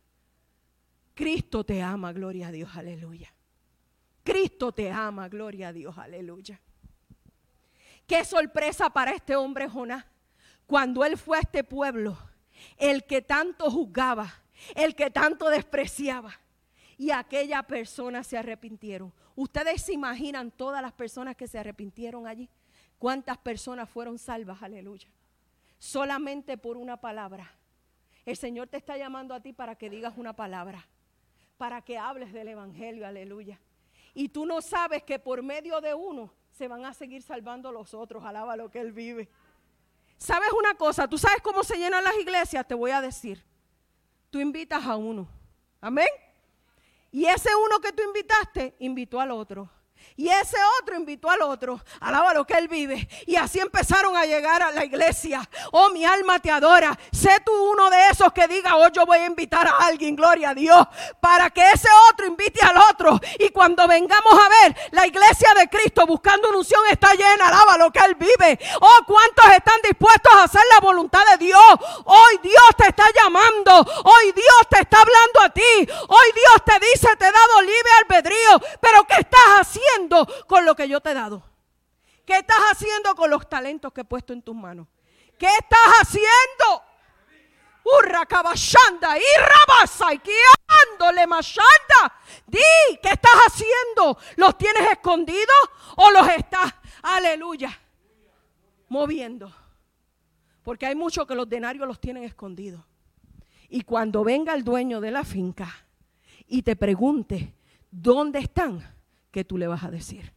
Cristo 1.14 1.64
te 1.64 1.80
ama, 1.82 2.12
gloria 2.12 2.48
a 2.48 2.52
Dios, 2.52 2.76
aleluya. 2.76 3.32
Cristo 4.22 4.72
te 4.72 4.90
ama, 4.90 5.28
gloria 5.28 5.68
a 5.68 5.72
Dios, 5.72 5.96
aleluya. 5.96 6.60
Qué 8.06 8.24
sorpresa 8.24 8.90
para 8.90 9.12
este 9.12 9.36
hombre 9.36 9.68
Jonás. 9.68 10.04
Cuando 10.66 11.04
él 11.04 11.16
fue 11.16 11.38
a 11.38 11.40
este 11.40 11.62
pueblo, 11.64 12.18
el 12.76 13.04
que 13.04 13.22
tanto 13.22 13.70
juzgaba, 13.70 14.32
el 14.74 14.94
que 14.94 15.10
tanto 15.10 15.48
despreciaba. 15.48 16.32
Y 16.98 17.10
aquella 17.10 17.62
persona 17.62 18.24
se 18.24 18.38
arrepintieron. 18.38 19.12
Ustedes 19.34 19.82
se 19.82 19.92
imaginan 19.92 20.50
todas 20.50 20.80
las 20.80 20.92
personas 20.92 21.36
que 21.36 21.46
se 21.46 21.58
arrepintieron 21.58 22.26
allí. 22.26 22.48
¿Cuántas 22.98 23.36
personas 23.36 23.88
fueron 23.88 24.18
salvas? 24.18 24.62
Aleluya. 24.62 25.08
Solamente 25.78 26.56
por 26.56 26.78
una 26.78 26.96
palabra. 26.96 27.52
El 28.24 28.36
Señor 28.36 28.68
te 28.68 28.78
está 28.78 28.96
llamando 28.96 29.34
a 29.34 29.40
ti 29.40 29.52
para 29.52 29.76
que 29.76 29.90
digas 29.90 30.14
una 30.16 30.34
palabra. 30.34 30.88
Para 31.58 31.82
que 31.82 31.98
hables 31.98 32.32
del 32.32 32.48
Evangelio. 32.48 33.06
Aleluya. 33.06 33.60
Y 34.14 34.30
tú 34.30 34.46
no 34.46 34.62
sabes 34.62 35.02
que 35.02 35.18
por 35.18 35.42
medio 35.42 35.82
de 35.82 35.92
uno 35.92 36.32
se 36.50 36.68
van 36.68 36.86
a 36.86 36.94
seguir 36.94 37.22
salvando 37.22 37.70
los 37.70 37.92
otros. 37.92 38.24
Alaba 38.24 38.56
lo 38.56 38.70
que 38.70 38.80
Él 38.80 38.92
vive. 38.92 39.28
¿Sabes 40.18 40.50
una 40.52 40.74
cosa? 40.74 41.08
¿Tú 41.08 41.18
sabes 41.18 41.38
cómo 41.42 41.62
se 41.62 41.76
llenan 41.76 42.04
las 42.04 42.16
iglesias? 42.18 42.66
Te 42.66 42.74
voy 42.74 42.90
a 42.90 43.00
decir. 43.00 43.44
Tú 44.30 44.40
invitas 44.40 44.84
a 44.84 44.96
uno. 44.96 45.28
Amén. 45.80 46.08
Y 47.12 47.26
ese 47.26 47.50
uno 47.54 47.80
que 47.80 47.92
tú 47.92 48.02
invitaste, 48.02 48.74
invitó 48.78 49.20
al 49.20 49.30
otro. 49.30 49.70
Y 50.16 50.28
ese 50.28 50.56
otro 50.80 50.96
invitó 50.96 51.28
al 51.28 51.42
otro. 51.42 51.80
Alaba 52.00 52.32
lo 52.32 52.46
que 52.46 52.54
él 52.54 52.68
vive. 52.68 53.08
Y 53.26 53.36
así 53.36 53.58
empezaron 53.60 54.16
a 54.16 54.24
llegar 54.24 54.62
a 54.62 54.70
la 54.70 54.84
iglesia. 54.84 55.46
Oh, 55.72 55.90
mi 55.90 56.04
alma 56.04 56.38
te 56.38 56.50
adora. 56.50 56.98
Sé 57.12 57.40
tú 57.44 57.52
uno 57.52 57.90
de 57.90 58.08
esos 58.08 58.32
que 58.32 58.48
diga, 58.48 58.76
oh, 58.76 58.88
yo 58.88 59.04
voy 59.04 59.18
a 59.18 59.26
invitar 59.26 59.66
a 59.66 59.78
alguien, 59.78 60.16
gloria 60.16 60.50
a 60.50 60.54
Dios. 60.54 60.86
Para 61.20 61.50
que 61.50 61.70
ese 61.70 61.88
otro 62.10 62.26
invite 62.26 62.64
al 62.64 62.78
otro. 62.90 63.20
Y 63.38 63.50
cuando 63.50 63.86
vengamos 63.86 64.32
a 64.32 64.48
ver, 64.48 64.76
la 64.92 65.06
iglesia 65.06 65.52
de 65.54 65.68
Cristo 65.68 66.06
buscando 66.06 66.48
unción 66.56 66.80
está 66.90 67.12
llena. 67.12 67.48
Alaba 67.48 67.76
lo 67.76 67.90
que 67.90 68.00
él 68.00 68.14
vive. 68.14 68.58
Oh, 68.80 69.00
¿cuántos 69.06 69.44
están 69.52 69.80
dispuestos 69.82 70.32
a 70.34 70.44
hacer 70.44 70.62
la 70.72 70.80
voluntad 70.80 71.24
de 71.32 71.44
Dios? 71.44 71.66
Hoy 72.04 72.38
Dios 72.42 72.70
te 72.78 72.88
está 72.88 73.04
llamando. 73.14 73.80
Hoy 74.04 74.32
Dios 74.32 74.68
te 74.70 74.80
está 74.80 75.02
hablando 75.02 75.40
a 75.42 75.50
ti. 75.50 75.90
Hoy 76.08 76.32
Dios 76.34 76.62
te 76.64 76.86
dice, 76.86 77.16
te 77.16 77.26
he 77.26 77.32
dado 77.32 77.60
libre 77.60 77.90
albedrío. 78.00 78.60
Pero 78.80 79.04
¿qué 79.04 79.20
estás 79.20 79.60
haciendo? 79.60 79.95
Con 80.46 80.64
lo 80.64 80.74
que 80.74 80.88
yo 80.88 81.00
te 81.00 81.10
he 81.10 81.14
dado? 81.14 81.42
¿Qué 82.24 82.38
estás 82.38 82.58
haciendo 82.72 83.14
con 83.14 83.30
los 83.30 83.48
talentos 83.48 83.92
que 83.92 84.00
he 84.00 84.04
puesto 84.04 84.32
en 84.32 84.42
tus 84.42 84.54
manos? 84.54 84.88
¿Qué 85.38 85.46
estás 85.46 85.92
haciendo? 86.00 86.82
Urra 87.84 88.26
cabashanda 88.26 89.16
y 89.16 89.22
rabasa 89.38 90.14
y 90.14 90.20
le 91.14 91.26
machanda. 91.26 92.14
Di, 92.46 92.58
¿qué 93.02 93.10
estás 93.10 93.32
haciendo? 93.46 94.18
¿Los 94.36 94.56
tienes 94.58 94.90
escondidos 94.90 95.70
o 95.96 96.10
los 96.10 96.28
estás, 96.28 96.74
aleluya, 97.02 97.78
moviendo? 98.88 99.52
Porque 100.62 100.86
hay 100.86 100.94
muchos 100.94 101.26
que 101.26 101.34
los 101.34 101.48
denarios 101.48 101.86
los 101.86 102.00
tienen 102.00 102.24
escondidos. 102.24 102.82
Y 103.68 103.82
cuando 103.82 104.24
venga 104.24 104.54
el 104.54 104.64
dueño 104.64 105.00
de 105.00 105.10
la 105.10 105.24
finca 105.24 105.86
y 106.46 106.62
te 106.62 106.76
pregunte, 106.76 107.54
¿dónde 107.90 108.40
están? 108.40 108.95
¿Qué 109.36 109.44
tú 109.44 109.58
le 109.58 109.66
vas 109.66 109.84
a 109.84 109.90
decir? 109.90 110.32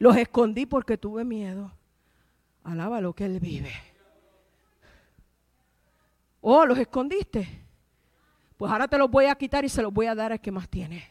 Los 0.00 0.16
escondí 0.16 0.66
porque 0.66 0.98
tuve 0.98 1.24
miedo. 1.24 1.70
Alaba 2.64 3.00
lo 3.00 3.12
que 3.12 3.24
Él 3.24 3.38
vive. 3.38 3.70
Oh, 6.40 6.66
los 6.66 6.76
escondiste. 6.76 7.46
Pues 8.56 8.72
ahora 8.72 8.88
te 8.88 8.98
los 8.98 9.08
voy 9.08 9.26
a 9.26 9.36
quitar 9.36 9.64
y 9.64 9.68
se 9.68 9.80
los 9.80 9.94
voy 9.94 10.06
a 10.06 10.16
dar 10.16 10.32
al 10.32 10.40
que 10.40 10.50
más 10.50 10.68
tiene. 10.68 11.08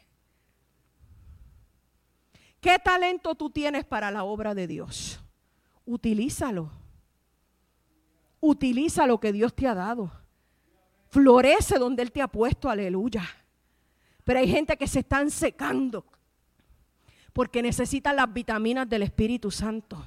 ¿Qué 2.60 2.78
talento 2.80 3.34
tú 3.34 3.50
tienes 3.50 3.86
para 3.86 4.12
la 4.12 4.26
obra 4.26 4.54
de 4.54 4.68
Dios? 4.68 5.24
Utilízalo. 5.86 6.70
Utiliza 8.42 9.08
lo 9.08 9.22
que 9.22 9.32
Dios 9.32 9.56
te 9.56 9.68
ha 9.68 9.74
dado. 9.74 10.12
Florece 11.08 11.80
donde 11.80 12.04
Él 12.04 12.12
te 12.12 12.22
ha 12.22 12.28
puesto, 12.28 12.70
aleluya. 12.70 13.24
Pero 14.26 14.40
hay 14.40 14.52
gente 14.52 14.76
que 14.76 14.86
se 14.86 15.00
están 15.00 15.32
secando 15.32 16.09
porque 17.40 17.62
necesitan 17.62 18.18
las 18.18 18.34
vitaminas 18.34 18.90
del 18.90 19.02
Espíritu 19.02 19.50
Santo. 19.50 20.06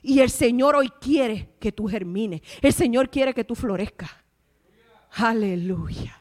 Y 0.00 0.20
el 0.20 0.30
Señor 0.30 0.74
hoy 0.74 0.90
quiere 1.02 1.50
que 1.60 1.70
tú 1.70 1.86
germines. 1.86 2.40
El 2.62 2.72
Señor 2.72 3.10
quiere 3.10 3.34
que 3.34 3.44
tú 3.44 3.54
florezcas. 3.54 4.08
Aleluya. 5.16 6.18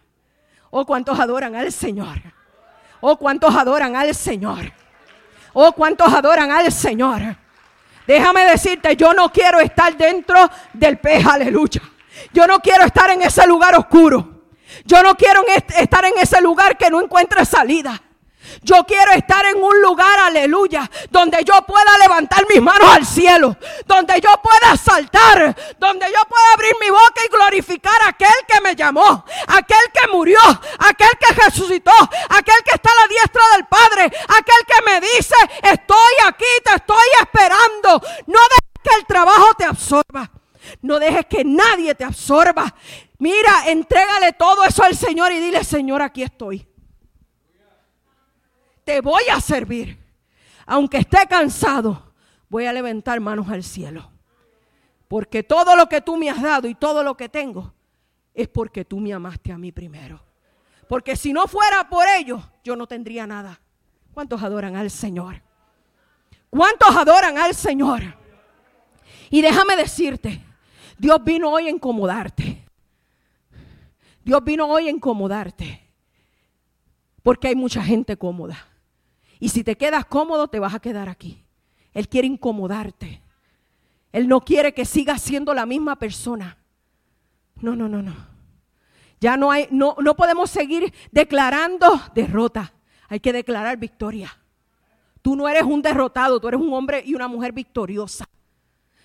Oh, 0.70 0.86
cuántos 0.86 1.18
adoran 1.18 1.56
al 1.56 1.72
Señor. 1.72 2.18
Oh, 3.00 3.16
cuántos 3.16 3.56
adoran 3.56 3.96
al 3.96 4.14
Señor. 4.14 4.74
Oh, 5.54 5.72
cuántos 5.72 6.14
adoran 6.14 6.52
al 6.52 6.70
Señor. 6.70 7.22
Déjame 8.06 8.44
decirte, 8.44 8.98
yo 8.98 9.14
no 9.14 9.32
quiero 9.32 9.62
estar 9.62 9.96
dentro 9.96 10.38
del 10.74 11.00
pez, 11.00 11.26
aleluya. 11.26 11.82
Yo 12.34 12.46
no 12.46 12.60
quiero 12.60 12.84
estar 12.84 13.10
en 13.10 13.22
ese 13.22 13.48
lugar 13.48 13.74
oscuro. 13.78 14.48
Yo 14.84 15.02
no 15.02 15.16
quiero 15.16 15.46
estar 15.78 16.04
en 16.04 16.16
ese 16.18 16.42
lugar 16.42 16.78
que 16.78 16.90
no 16.90 17.00
encuentre 17.00 17.46
salida. 17.46 18.02
Yo 18.62 18.84
quiero 18.86 19.12
estar 19.12 19.46
en 19.46 19.64
un 19.64 19.82
lugar, 19.82 20.20
aleluya, 20.20 20.90
donde 21.10 21.44
yo 21.44 21.62
pueda 21.66 21.98
levantar 22.00 22.46
mis 22.50 22.62
manos 22.62 22.90
al 22.90 23.06
cielo, 23.06 23.56
donde 23.86 24.20
yo 24.22 24.30
pueda 24.42 24.76
saltar, 24.78 25.56
donde 25.80 26.06
yo 26.08 26.22
pueda 26.28 26.54
abrir 26.54 26.74
mi 26.80 26.90
boca 26.90 27.22
y 27.26 27.30
glorificar 27.30 28.02
a 28.04 28.10
aquel 28.10 28.30
que 28.48 28.62
me 28.62 28.76
llamó, 28.76 29.26
aquel 29.48 29.92
que 29.94 30.08
murió, 30.12 30.40
aquel 30.80 31.12
que 31.20 31.34
resucitó, 31.34 31.92
aquel 32.30 32.64
que 32.64 32.76
está 32.76 32.90
a 32.92 33.02
la 33.02 33.08
diestra 33.08 33.42
del 33.54 33.66
Padre, 33.68 34.06
aquel 34.06 34.66
que 34.68 34.82
me 34.86 35.02
dice, 35.02 35.36
estoy 35.64 36.14
aquí, 36.26 36.46
te 36.64 36.76
estoy 36.76 37.08
esperando. 37.22 38.02
No 38.28 38.40
dejes 38.40 38.82
que 38.84 38.96
el 39.00 39.06
trabajo 39.06 39.54
te 39.58 39.66
absorba. 39.66 40.32
No 40.82 41.00
dejes 41.00 41.26
que 41.26 41.44
nadie 41.44 41.96
te 41.96 42.04
absorba. 42.04 42.74
Mira, 43.20 43.64
entrégale 43.68 44.34
todo 44.34 44.64
eso 44.64 44.84
al 44.84 44.96
Señor 44.96 45.32
y 45.32 45.40
dile, 45.40 45.64
Señor, 45.64 46.02
aquí 46.02 46.24
estoy 46.24 46.71
voy 49.00 49.24
a 49.32 49.40
servir. 49.40 49.98
Aunque 50.66 50.98
esté 50.98 51.26
cansado, 51.30 52.12
voy 52.50 52.66
a 52.66 52.74
levantar 52.74 53.20
manos 53.22 53.50
al 53.50 53.64
cielo. 53.64 54.12
Porque 55.08 55.44
todo 55.44 55.76
lo 55.76 55.88
que 55.88 56.02
tú 56.02 56.18
me 56.18 56.30
has 56.30 56.42
dado 56.42 56.68
y 56.68 56.76
todo 56.76 57.04
lo 57.04 57.16
que 57.16 57.30
tengo 57.30 57.74
es 58.34 58.48
porque 58.48 58.86
tú 58.86 59.00
me 59.00 59.14
amaste 59.14 59.52
a 59.52 59.58
mí 59.58 59.72
primero. 59.72 60.22
Porque 60.88 61.16
si 61.16 61.32
no 61.32 61.48
fuera 61.48 61.88
por 61.90 62.08
ello, 62.08 62.42
yo 62.64 62.76
no 62.76 62.88
tendría 62.88 63.26
nada. 63.26 63.60
¿Cuántos 64.14 64.42
adoran 64.44 64.76
al 64.76 64.92
Señor? 64.92 65.42
¿Cuántos 66.50 66.96
adoran 66.96 67.38
al 67.38 67.56
Señor? 67.56 68.02
Y 69.30 69.42
déjame 69.42 69.78
decirte, 69.78 70.42
Dios 70.98 71.24
vino 71.24 71.50
hoy 71.50 71.68
a 71.68 71.72
incomodarte. 71.72 72.66
Dios 74.24 74.44
vino 74.44 74.68
hoy 74.68 74.88
a 74.88 74.92
incomodarte. 74.92 75.82
Porque 77.24 77.48
hay 77.48 77.56
mucha 77.56 77.84
gente 77.84 78.18
cómoda. 78.18 78.68
Y 79.42 79.50
si 79.50 79.64
te 79.64 79.76
quedas 79.76 80.06
cómodo, 80.06 80.48
te 80.48 80.60
vas 80.60 80.76
a 80.76 80.80
quedar 80.80 81.10
aquí. 81.10 81.44
Él 81.94 82.08
quiere 82.08 82.28
incomodarte. 82.28 83.24
Él 84.12 84.28
no 84.28 84.42
quiere 84.42 84.72
que 84.72 84.86
sigas 84.86 85.20
siendo 85.20 85.56
la 85.56 85.66
misma 85.66 85.98
persona. 85.98 86.60
No, 87.56 87.76
no, 87.76 87.90
no, 87.90 88.04
no. 88.04 88.14
Ya 89.20 89.38
no 89.38 89.52
hay, 89.52 89.68
no, 89.72 89.96
no 90.00 90.16
podemos 90.16 90.52
seguir 90.52 90.94
declarando 91.12 92.00
derrota. 92.14 92.72
Hay 93.10 93.20
que 93.20 93.34
declarar 93.34 93.78
victoria. 93.78 94.32
Tú 95.24 95.36
no 95.36 95.50
eres 95.50 95.64
un 95.64 95.82
derrotado, 95.82 96.40
tú 96.40 96.48
eres 96.48 96.62
un 96.62 96.72
hombre 96.74 97.02
y 97.04 97.16
una 97.16 97.28
mujer 97.28 97.52
victoriosa. 97.52 98.26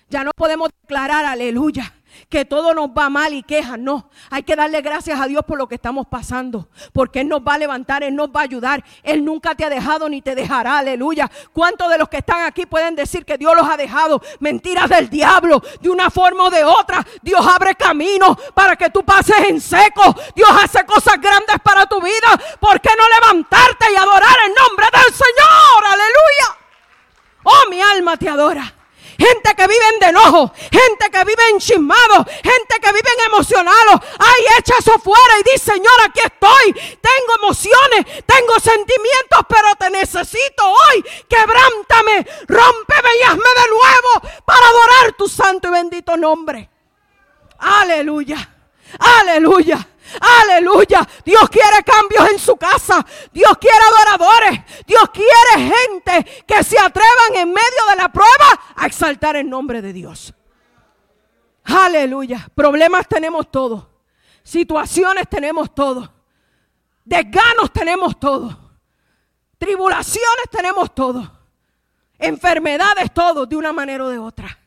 Ya 0.07 0.23
no 0.23 0.31
podemos 0.35 0.69
declarar, 0.83 1.25
aleluya, 1.25 1.95
que 2.29 2.45
todo 2.45 2.73
nos 2.73 2.89
va 2.89 3.09
mal 3.09 3.33
y 3.33 3.43
quejas. 3.43 3.77
No, 3.79 4.09
hay 4.29 4.43
que 4.43 4.55
darle 4.55 4.81
gracias 4.81 5.19
a 5.19 5.27
Dios 5.27 5.43
por 5.45 5.57
lo 5.57 5.67
que 5.67 5.75
estamos 5.75 6.07
pasando. 6.07 6.69
Porque 6.93 7.21
Él 7.21 7.27
nos 7.27 7.41
va 7.41 7.53
a 7.53 7.57
levantar, 7.57 8.03
Él 8.03 8.15
nos 8.15 8.29
va 8.29 8.41
a 8.41 8.43
ayudar. 8.43 8.83
Él 9.03 9.23
nunca 9.23 9.55
te 9.55 9.65
ha 9.65 9.69
dejado 9.69 10.09
ni 10.09 10.21
te 10.21 10.35
dejará. 10.35 10.79
Aleluya. 10.79 11.29
¿Cuántos 11.53 11.89
de 11.89 11.97
los 11.97 12.09
que 12.09 12.17
están 12.17 12.43
aquí 12.43 12.65
pueden 12.65 12.95
decir 12.95 13.25
que 13.25 13.37
Dios 13.37 13.55
los 13.55 13.67
ha 13.67 13.77
dejado? 13.77 14.21
Mentiras 14.39 14.89
del 14.89 15.09
diablo. 15.09 15.61
De 15.81 15.89
una 15.89 16.09
forma 16.09 16.45
o 16.45 16.49
de 16.49 16.63
otra. 16.63 17.05
Dios 17.21 17.45
abre 17.45 17.75
camino 17.75 18.37
para 18.53 18.75
que 18.75 18.89
tú 18.89 19.03
pases 19.03 19.49
en 19.49 19.61
seco. 19.61 20.15
Dios 20.35 20.49
hace 20.63 20.85
cosas 20.85 21.19
grandes 21.21 21.57
para 21.63 21.85
tu 21.85 22.01
vida. 22.01 22.39
¿Por 22.59 22.79
qué 22.81 22.89
no 22.97 23.03
levantarte 23.21 23.85
y 23.91 23.95
adorar 23.95 24.35
el 24.45 24.53
nombre 24.53 24.85
del 24.91 25.13
Señor? 25.13 25.85
Aleluya. 25.85 26.67
Oh, 27.43 27.69
mi 27.69 27.81
alma 27.81 28.17
te 28.17 28.27
adora 28.27 28.76
gente 29.17 29.55
que 29.55 29.67
viven 29.67 29.99
de 29.99 30.05
enojo, 30.07 30.51
gente 30.71 31.09
que 31.11 31.23
vive 31.25 31.49
enchismado, 31.51 32.25
gente 32.43 32.79
que 32.81 32.91
vive 32.91 33.07
emocionado. 33.27 34.01
Ay, 34.19 34.45
echa 34.59 34.75
eso 34.79 34.97
fuera 34.99 35.39
y 35.39 35.51
di, 35.51 35.57
Señor, 35.57 35.93
aquí 36.05 36.19
estoy. 36.19 36.73
Tengo 36.73 37.35
emociones, 37.41 38.05
tengo 38.25 38.59
sentimientos, 38.59 39.39
pero 39.47 39.75
te 39.75 39.89
necesito 39.89 40.63
hoy. 40.65 41.03
Quebrántame, 41.29 42.27
rómpeme 42.47 43.09
y 43.19 43.23
hazme 43.23 43.49
de 43.49 43.69
nuevo 43.69 44.43
para 44.45 44.67
adorar 44.67 45.13
tu 45.17 45.27
santo 45.27 45.67
y 45.67 45.71
bendito 45.71 46.17
nombre. 46.17 46.69
Aleluya, 47.59 48.49
aleluya. 48.99 49.87
Aleluya. 50.41 51.07
Dios 51.25 51.49
quiere 51.49 51.83
cambios 51.83 52.31
en 52.31 52.39
su 52.39 52.55
casa. 52.57 53.05
Dios 53.31 53.57
quiere 53.59 53.77
adoradores. 53.77 54.85
Dios 54.85 55.09
quiere 55.11 55.71
gente 55.71 56.43
que 56.45 56.63
se 56.63 56.79
atrevan 56.79 57.35
en 57.35 57.49
medio 57.49 57.85
de 57.89 57.95
la 57.95 58.11
prueba 58.11 58.59
a 58.75 58.85
exaltar 58.85 59.35
el 59.35 59.49
nombre 59.49 59.81
de 59.81 59.93
Dios. 59.93 60.33
Aleluya. 61.63 62.49
Problemas 62.55 63.07
tenemos 63.07 63.51
todos. 63.51 63.85
Situaciones 64.43 65.27
tenemos 65.29 65.73
todos. 65.75 66.09
Desganos 67.03 67.71
tenemos 67.73 68.19
todos. 68.19 68.55
Tribulaciones 69.57 70.49
tenemos 70.51 70.93
todos. 70.93 71.29
Enfermedades 72.19 73.13
todos 73.13 73.47
de 73.47 73.55
una 73.55 73.73
manera 73.73 74.05
o 74.05 74.09
de 74.09 74.17
otra. 74.17 74.57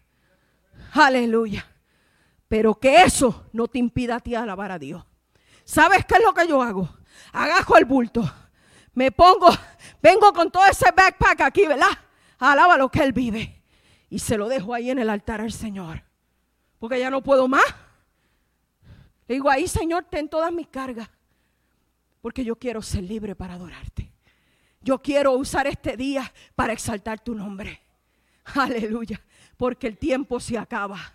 Aleluya. 0.92 1.66
Pero 2.48 2.74
que 2.74 3.02
eso 3.02 3.46
no 3.52 3.68
te 3.68 3.78
impida 3.78 4.16
a 4.16 4.20
ti 4.20 4.34
alabar 4.34 4.72
a 4.72 4.78
Dios. 4.78 5.04
¿Sabes 5.70 6.04
qué 6.04 6.16
es 6.16 6.24
lo 6.24 6.34
que 6.34 6.48
yo 6.48 6.60
hago? 6.60 6.88
Agajo 7.32 7.76
el 7.76 7.84
bulto. 7.84 8.28
Me 8.92 9.12
pongo, 9.12 9.50
vengo 10.02 10.32
con 10.32 10.50
todo 10.50 10.66
ese 10.66 10.86
backpack 10.90 11.42
aquí, 11.42 11.64
¿verdad? 11.64 11.96
Alaba 12.40 12.76
lo 12.76 12.90
que 12.90 13.04
Él 13.04 13.12
vive. 13.12 13.62
Y 14.08 14.18
se 14.18 14.36
lo 14.36 14.48
dejo 14.48 14.74
ahí 14.74 14.90
en 14.90 14.98
el 14.98 15.08
altar 15.08 15.40
al 15.40 15.52
Señor. 15.52 16.02
Porque 16.80 16.98
ya 16.98 17.08
no 17.08 17.22
puedo 17.22 17.46
más. 17.46 17.62
Le 19.28 19.36
digo, 19.36 19.48
ahí 19.48 19.68
Señor, 19.68 20.06
ten 20.10 20.28
todas 20.28 20.52
mis 20.52 20.66
cargas. 20.66 21.08
Porque 22.20 22.44
yo 22.44 22.56
quiero 22.56 22.82
ser 22.82 23.04
libre 23.04 23.36
para 23.36 23.54
adorarte. 23.54 24.12
Yo 24.80 25.00
quiero 25.00 25.34
usar 25.34 25.68
este 25.68 25.96
día 25.96 26.32
para 26.56 26.72
exaltar 26.72 27.20
tu 27.20 27.32
nombre. 27.32 27.80
Aleluya. 28.56 29.22
Porque 29.56 29.86
el 29.86 29.98
tiempo 29.98 30.40
se 30.40 30.58
acaba. 30.58 31.14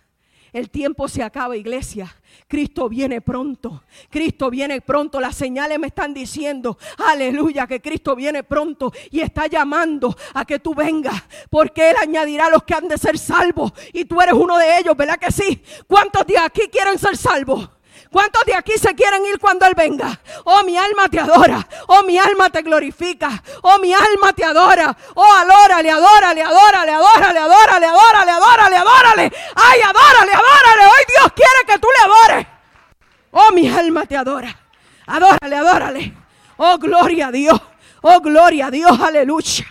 El 0.52 0.70
tiempo 0.70 1.08
se 1.08 1.22
acaba, 1.22 1.56
iglesia. 1.56 2.14
Cristo 2.48 2.88
viene 2.88 3.20
pronto. 3.20 3.82
Cristo 4.10 4.50
viene 4.50 4.80
pronto. 4.80 5.20
Las 5.20 5.36
señales 5.36 5.78
me 5.78 5.88
están 5.88 6.14
diciendo, 6.14 6.78
aleluya, 6.98 7.66
que 7.66 7.80
Cristo 7.80 8.16
viene 8.16 8.42
pronto 8.42 8.92
y 9.10 9.20
está 9.20 9.46
llamando 9.46 10.16
a 10.34 10.44
que 10.44 10.58
tú 10.58 10.74
vengas. 10.74 11.22
Porque 11.50 11.90
Él 11.90 11.96
añadirá 12.00 12.46
a 12.46 12.50
los 12.50 12.62
que 12.64 12.74
han 12.74 12.88
de 12.88 12.98
ser 12.98 13.18
salvos. 13.18 13.72
Y 13.92 14.04
tú 14.04 14.20
eres 14.20 14.34
uno 14.34 14.56
de 14.58 14.78
ellos, 14.78 14.96
¿verdad 14.96 15.18
que 15.18 15.30
sí? 15.30 15.62
¿Cuántos 15.86 16.26
de 16.26 16.38
aquí 16.38 16.62
quieren 16.70 16.98
ser 16.98 17.16
salvos? 17.16 17.68
¿Cuántos 18.10 18.44
de 18.44 18.54
aquí 18.54 18.72
se 18.78 18.94
quieren 18.94 19.24
ir 19.26 19.38
cuando 19.38 19.66
Él 19.66 19.74
venga? 19.76 20.18
Oh, 20.44 20.62
mi 20.62 20.76
alma 20.76 21.08
te 21.08 21.20
adora. 21.20 21.66
Oh, 21.88 22.02
mi 22.02 22.18
alma 22.18 22.50
te 22.50 22.62
glorifica. 22.62 23.42
Oh, 23.62 23.78
mi 23.78 23.92
alma 23.92 24.32
te 24.32 24.44
adora. 24.44 24.96
Oh, 25.14 25.32
alórale, 25.34 25.90
adórale, 25.90 26.42
adórale, 26.42 26.92
adórale, 26.92 27.38
adórale, 27.38 27.86
adórale, 27.86 28.30
adórale, 28.30 28.76
adórale. 28.76 29.32
Ay, 29.56 29.80
adórale, 29.80 30.32
adórale. 30.32 30.86
Hoy 30.86 31.04
Dios 31.16 31.32
quiere 31.34 31.66
que 31.66 31.78
tú 31.78 31.88
le 31.96 32.04
adores. 32.04 32.46
Oh, 33.32 33.52
mi 33.52 33.68
alma 33.68 34.06
te 34.06 34.16
adora. 34.16 34.56
Adórale, 35.06 35.56
adórale. 35.56 36.16
Oh, 36.56 36.78
gloria 36.78 37.28
a 37.28 37.32
Dios. 37.32 37.60
Oh, 38.02 38.20
gloria 38.20 38.66
a 38.66 38.70
Dios. 38.70 38.98
Aleluya. 39.00 39.66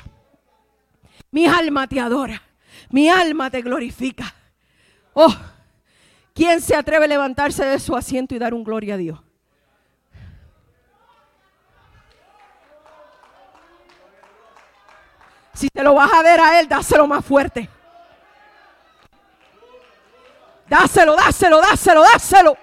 Mi 1.32 1.48
alma 1.48 1.88
te 1.88 2.00
adora. 2.00 2.42
Mi 2.90 3.10
alma 3.10 3.50
te 3.50 3.62
glorifica. 3.62 4.34
Oh, 5.14 5.34
¿Quién 6.36 6.60
se 6.60 6.76
atreve 6.76 7.06
a 7.06 7.08
levantarse 7.08 7.64
de 7.64 7.80
su 7.80 7.96
asiento 7.96 8.36
y 8.36 8.40
dar 8.40 8.54
un 8.54 8.66
gloria 8.66 8.96
a 8.96 8.98
Dios? 8.98 9.18
Si 15.54 15.70
te 15.70 15.82
lo 15.82 15.94
vas 15.94 16.12
a 16.12 16.22
ver 16.22 16.42
a 16.42 16.60
Él, 16.60 16.68
dáselo 16.68 17.08
más 17.08 17.24
fuerte. 17.24 17.70
Dáselo, 20.68 21.16
dáselo, 21.16 21.62
dáselo, 21.62 22.02
dáselo. 22.02 22.58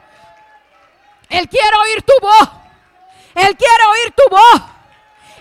Él 1.30 1.48
quiere 1.48 1.74
oír 1.74 2.02
tu 2.02 2.12
voz. 2.20 2.50
Él 3.34 3.56
quiere 3.56 3.84
oír 3.90 4.12
tu 4.14 4.28
voz. 4.30 4.62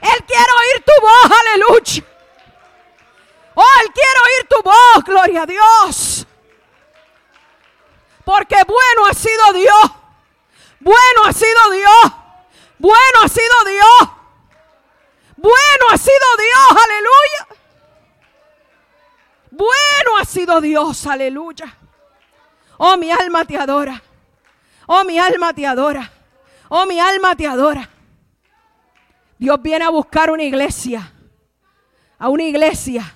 Él 0.02 0.24
quiere 0.26 0.52
oír 0.62 0.86
tu 0.86 1.02
voz, 1.02 1.40
aleluya. 1.42 2.04
Oh, 3.56 3.82
Él 3.84 3.92
quiere 3.92 4.20
oír 4.24 4.48
tu 4.48 4.64
voz, 4.64 5.04
gloria 5.04 5.42
a 5.42 5.46
Dios. 5.46 6.28
Porque 8.26 8.56
bueno 8.68 9.06
ha 9.10 9.14
sido 9.14 9.54
Dios. 9.54 9.92
Bueno 10.80 11.26
ha 11.26 11.34
sido 11.34 11.72
Dios. 11.72 12.14
Bueno 12.80 13.22
ha 13.24 13.28
sido 13.28 13.66
Dios. 13.66 14.10
Bueno 15.38 15.86
ha 15.92 15.98
sido 15.98 16.28
Dios. 16.38 16.84
Aleluya. 16.86 17.62
Bueno 19.52 20.18
ha 20.20 20.26
sido 20.26 20.62
Dios, 20.62 21.06
aleluya. 21.06 21.78
Oh, 22.78 22.98
mi 22.98 23.12
alma 23.12 23.46
te 23.46 23.58
adora. 23.58 24.02
Oh, 24.88 25.04
mi 25.04 25.20
alma 25.20 25.54
te 25.54 25.68
adora. 25.68 26.12
Oh, 26.70 26.86
mi 26.86 27.00
alma 27.00 27.36
te 27.36 27.46
adora. 27.46 27.88
Dios 29.38 29.62
viene 29.62 29.86
a 29.86 29.90
buscar 29.90 30.32
una 30.32 30.44
iglesia. 30.44 31.14
A 32.18 32.30
una 32.30 32.44
iglesia. 32.44 33.14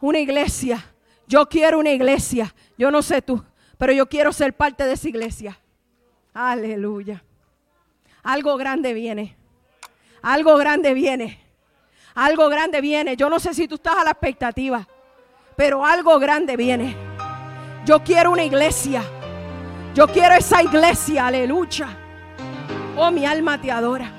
Una 0.00 0.18
iglesia. 0.18 0.82
Yo 1.26 1.46
quiero 1.46 1.78
una 1.78 1.90
iglesia. 1.90 2.54
Yo 2.78 2.90
no 2.90 3.02
sé 3.02 3.20
tú, 3.20 3.44
pero 3.78 3.92
yo 3.92 4.06
quiero 4.08 4.32
ser 4.32 4.52
parte 4.52 4.84
de 4.84 4.92
esa 4.92 5.08
iglesia. 5.08 5.58
Aleluya. 6.34 7.22
Algo 8.24 8.56
grande 8.56 8.92
viene. 8.92 9.36
Algo 10.20 10.56
grande 10.56 10.92
viene. 10.92 11.40
Algo 12.14 12.48
grande 12.48 12.80
viene. 12.80 13.16
Yo 13.16 13.30
no 13.30 13.38
sé 13.38 13.54
si 13.54 13.68
tú 13.68 13.76
estás 13.76 13.96
a 13.96 14.04
la 14.04 14.10
expectativa, 14.10 14.86
pero 15.56 15.86
algo 15.86 16.18
grande 16.18 16.56
viene. 16.56 16.96
Yo 17.86 18.02
quiero 18.02 18.32
una 18.32 18.44
iglesia. 18.44 19.02
Yo 19.94 20.08
quiero 20.08 20.34
esa 20.34 20.62
iglesia. 20.62 21.28
Aleluya. 21.28 21.88
Oh, 22.96 23.12
mi 23.12 23.24
alma 23.24 23.60
te 23.60 23.70
adora. 23.70 24.12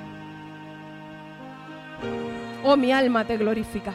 Oh, 2.64 2.76
mi 2.76 2.92
alma 2.92 3.26
te 3.26 3.36
glorifica. 3.36 3.92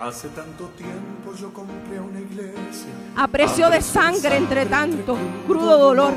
Hace 0.00 0.28
tanto 0.28 0.64
tiempo 0.78 1.34
yo 1.38 1.52
compré 1.52 2.00
una 2.00 2.20
iglesia. 2.20 2.88
A 3.16 3.28
precio 3.28 3.68
de 3.68 3.82
sangre, 3.82 4.36
entre 4.36 4.64
tanto, 4.66 5.16
crudo 5.46 5.76
dolor. 5.78 6.14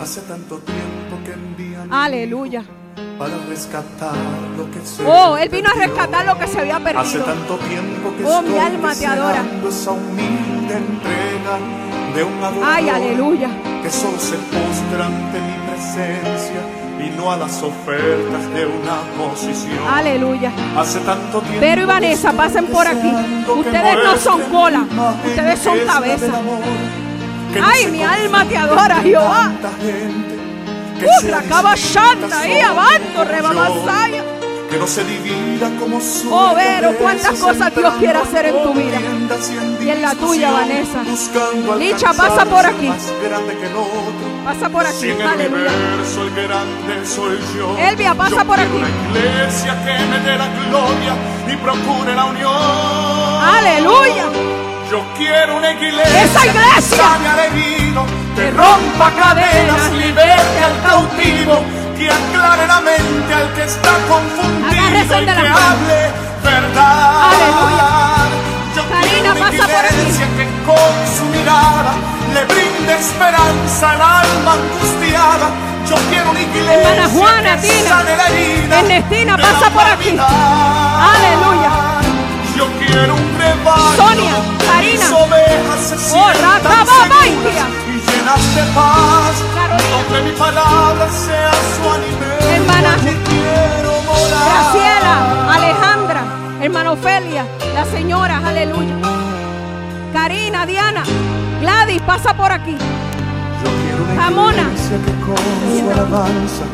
Hace 0.00 0.20
tanto 0.22 0.58
tiempo 0.58 1.16
que 1.24 1.32
envían 1.32 1.90
Aleluya. 1.92 2.62
para 3.18 3.34
rescatar 3.48 4.14
lo 4.58 4.70
que 4.70 4.84
se 4.86 5.04
Oh, 5.06 5.36
Él 5.38 5.48
vino 5.48 5.70
a 5.70 5.74
rescatar 5.74 6.26
lo 6.26 6.38
que 6.38 6.46
se 6.46 6.60
había 6.60 6.76
Hace 6.76 6.84
perdido. 6.92 7.24
tanto 7.24 7.56
tiempo 7.58 8.12
que 8.16 8.24
Oh, 8.26 8.42
mi 8.42 8.58
alma 8.58 8.94
te 8.94 9.06
adora. 9.06 9.42
esa 9.68 9.90
humilde 9.92 10.74
entrega 10.76 11.58
de 12.14 12.24
un 12.24 12.62
Ay, 12.64 12.88
aleluya. 12.90 13.48
que 13.82 13.90
solo 13.90 14.18
se 14.18 14.36
postra 14.36 15.06
ante 15.06 15.40
mi 15.40 15.56
presencia 15.66 16.60
y 16.98 17.10
no 17.16 17.30
a 17.32 17.36
las 17.36 17.62
ofertas 17.62 18.54
de 18.54 18.66
una 18.66 19.00
posición. 19.18 19.78
Aleluya. 19.88 20.52
Hace 20.76 21.00
tanto 21.00 21.40
tiempo 21.40 21.60
Pero 21.60 21.82
y 21.82 21.84
Vanessa, 21.84 22.32
pasen 22.32 22.66
por 22.66 22.86
aquí. 22.86 23.12
Ustedes 23.48 23.96
no 24.04 24.16
son 24.16 24.40
cola, 24.42 24.84
ustedes 25.24 25.58
son 25.58 25.78
cabeza. 25.86 26.32
Ay, 27.62 27.90
mi 27.90 28.02
alma 28.02 28.44
te 28.44 28.56
adora, 28.56 28.96
Jehová. 28.96 29.52
Uh, 31.02 31.26
la 31.26 31.42
cava 31.42 31.72
ahí, 31.72 31.78
solo 32.60 32.68
abando, 32.68 33.24
rebamasaya. 33.24 34.24
Que 34.70 34.78
no 34.78 34.86
se 34.86 35.04
divida 35.04 35.68
como 35.78 36.00
su 36.00 36.32
Oh, 36.32 36.54
Vero, 36.54 36.94
cuántas 36.98 37.38
cosas 37.38 37.74
Dios 37.74 37.92
quiere 37.98 38.18
hacer 38.18 38.46
en 38.46 38.62
tu 38.62 38.72
vida. 38.72 38.98
Y 39.80 39.90
en 39.90 40.02
la 40.02 40.14
tuya, 40.14 40.50
Vanessa. 40.50 41.02
Licha, 41.78 42.12
pasa 42.12 42.44
por 42.44 42.64
aquí. 42.64 42.92
Pasa 44.44 44.68
por 44.68 44.86
aquí. 44.86 45.10
Aleluya. 45.10 45.70
universo 45.70 46.22
el 46.22 46.30
grande 46.34 47.06
soy 47.06 47.38
yo. 47.56 47.76
Elvia, 47.78 48.14
pasa 48.14 48.44
por 48.44 48.58
aquí. 48.58 48.76
Una 48.76 49.18
iglesia 49.18 49.72
que 49.84 50.04
me 50.06 50.18
dé 50.20 50.38
la 50.38 50.48
gloria 50.68 51.14
y 51.52 51.56
procure 51.56 52.14
la 52.14 52.24
unión. 52.26 52.52
Aleluya. 53.56 54.24
Yo 54.90 55.02
quiero 55.16 55.56
una 55.56 55.72
iglesia. 55.72 56.24
Esa 56.24 56.46
iglesia. 56.46 57.04
que 58.36 58.50
rompa 58.50 59.10
cadenas, 59.12 59.92
liberte 59.92 60.64
al 60.64 60.82
cautivo, 60.82 61.62
que 61.96 62.10
aclare 62.10 62.66
la 62.66 62.80
mente 62.80 63.34
al 63.34 63.52
que 63.54 63.64
está 63.64 63.92
confundido 64.08 65.22
y 65.22 65.24
que 65.24 65.48
hable 65.48 66.10
verdad. 66.42 67.30
Aleluya. 67.30 68.41
Una 69.22 69.34
pasa 69.34 69.64
por 69.66 69.84
aquí. 69.84 69.94
iglesia 69.94 70.26
que 70.36 70.46
con 70.66 70.92
su 71.16 71.24
mirada 71.36 71.92
le 72.34 72.44
brinde 72.44 72.94
esperanza 72.98 73.90
al 73.90 74.00
alma 74.02 74.52
angustiada. 74.54 75.48
Yo 75.88 75.96
quiero 76.10 76.30
una 76.30 76.40
iglesia 76.40 76.72
Hermana 76.74 77.08
Juana, 77.12 77.56
que 77.60 77.68
Tina. 77.68 77.88
sane 77.88 78.16
la 78.16 78.26
herida 78.28 78.80
Ernestina, 78.80 79.36
de 79.36 79.42
pasa 79.42 79.60
la 79.60 79.70
por 79.70 79.82
aquí. 79.86 80.08
humanidad. 80.10 81.10
Aleluya. 81.14 81.70
Yo 82.56 82.66
quiero 82.78 83.14
un 83.14 83.38
rebaño. 83.38 83.96
Sonia, 83.96 84.34
Karina. 84.66 84.92
Mis 84.92 85.10
ovejas 85.12 85.80
se 85.88 85.94
Oh, 85.94 85.98
sientan 85.98 86.62
Ratababaikia. 86.62 87.64
seguras 87.64 87.70
y 87.88 88.10
llenas 88.10 88.54
de 88.54 88.62
paz. 88.74 89.34
Carolina. 89.54 89.96
Donde 89.96 90.30
mi 90.30 90.36
palabra 90.38 91.08
sea 91.10 91.50
su 91.74 91.90
alimento. 91.90 92.48
Hermana. 92.48 92.94
allí 92.94 93.16
quiero 93.28 93.92
morar. 94.06 94.44
Graciela, 94.48 95.54
Alejandra, 95.54 96.22
hermana 96.60 96.92
Ofelia, 96.92 97.46
las 97.74 97.88
señoras, 97.88 98.42
aleluya. 98.44 98.94
Karina, 100.12 100.66
Diana, 100.66 101.02
Gladys, 101.60 102.02
pasa 102.02 102.34
por 102.34 102.52
aquí. 102.52 102.72
Yo 102.72 103.70
quiero 103.82 104.04
una 104.12 104.22
Jamona. 104.22 104.64
que 105.04 105.12
con 105.24 105.36
su 105.36 105.90
alabanza 105.90 106.64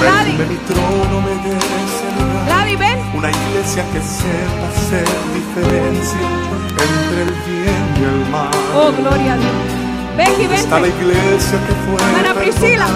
Gladys. 0.00 0.34
perfume 0.36 0.46
mi 0.48 0.56
trono 0.68 1.20
me 1.20 1.34
lugar. 1.52 2.46
Gladys, 2.46 2.78
ven. 2.78 2.98
Una 3.14 3.30
iglesia 3.30 3.84
que 3.92 4.00
sepa 4.00 4.64
hacer 4.72 5.06
diferencia 5.34 6.18
entre 6.86 7.22
el 7.22 7.32
bien 7.46 7.84
y 8.00 8.04
el 8.04 8.30
mal. 8.30 8.50
Oh, 8.74 8.90
gloria 8.92 9.34
a 9.34 9.36
Dios. 9.36 9.52
Becky, 10.16 10.52
Está 10.54 10.80
la 10.80 10.88
iglesia 10.88 11.58
que 11.66 11.74
fue 11.84 12.08
Hermana 12.08 12.34
Priscila. 12.34 12.86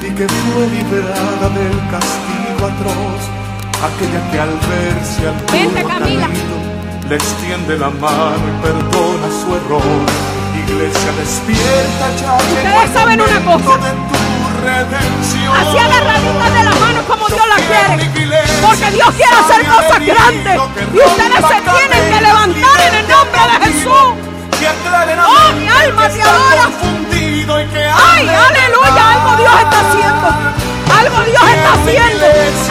y 0.00 0.10
que 0.14 0.26
fue 0.28 0.66
liberada 0.68 1.48
del 1.50 1.78
castigo 1.90 2.66
atroz. 2.66 3.22
Aquella 3.84 4.30
que 4.30 4.40
al 4.40 4.48
verse 4.48 5.28
al 5.28 5.34
Vente, 5.52 5.84
Camila. 5.84 6.28
Le 7.08 7.16
extiende 7.16 7.78
la 7.78 7.90
mano 7.90 8.42
y 8.48 8.62
perdona 8.62 9.28
su 9.28 9.54
error. 9.54 9.82
Iglesia 10.56 11.12
despierta 11.18 12.06
ya 12.20 12.84
el 12.84 12.92
saben 12.92 13.20
una 13.20 13.40
cosa. 13.44 13.78
redención. 14.62 15.56
Así 15.56 15.78
agarraditas 15.78 16.54
de 16.54 16.64
la 16.64 16.74
mano 16.74 17.02
como 17.06 17.26
Dios 17.28 17.46
la 17.48 17.56
quiere. 17.56 18.10
Porque 18.62 18.90
Dios 18.92 19.14
quiere 19.14 19.36
hacer 19.36 19.66
cosas 19.66 20.06
grandes. 20.06 20.60
Y 20.92 20.98
ustedes 20.98 21.44
se 21.48 21.60
tienen 21.60 22.14
que 22.14 22.20
levantar 22.20 22.80
en 22.80 22.94
el 22.94 23.08
nombre 23.08 23.40
de 23.52 23.66
Jesús. 23.66 24.14
la 24.90 25.26
Oh, 25.26 25.52
mi 25.52 25.68
alma 25.68 26.08
te 26.08 26.22
adora. 26.22 26.70
Ay, 27.12 28.28
aleluya. 28.28 29.10
Algo 29.12 29.36
Dios 29.36 29.54
está 29.60 29.80
haciendo. 29.80 30.73
Algo 31.04 31.24
Dios 31.24 31.42
está 31.56 31.72
haciendo. 31.74 32.26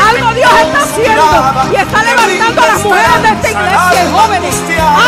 Algo 0.10 0.34
Dios 0.34 0.52
está 0.65 0.80
haciendo. 0.80 1.26
Y 1.72 1.76
está 1.76 2.04
levantando 2.04 2.62
a 2.62 2.67
las 2.67 2.84
mujeres 2.84 3.22
de 3.22 3.30
esta 3.30 3.50
iglesia 3.52 4.02
jóvenes. 4.12 4.56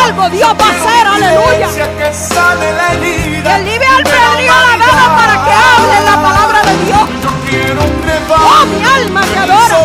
Algo 0.04 0.30
Dios 0.30 0.48
va 0.48 0.64
a 0.64 0.70
hacer. 0.70 1.06
Aleluya. 1.06 1.68
Que 1.74 3.58
libre 3.64 3.86
albedrío 3.86 4.52
la 4.52 4.76
dada 4.78 5.16
para 5.16 5.34
que 5.44 5.52
hablen 5.52 6.04
la 6.04 6.22
palabra 6.22 6.62
de 6.62 6.74
Dios. 6.84 7.00
Oh, 8.28 8.66
mi 8.66 8.84
alma 8.84 9.22
que 9.22 9.38
adora. 9.38 9.76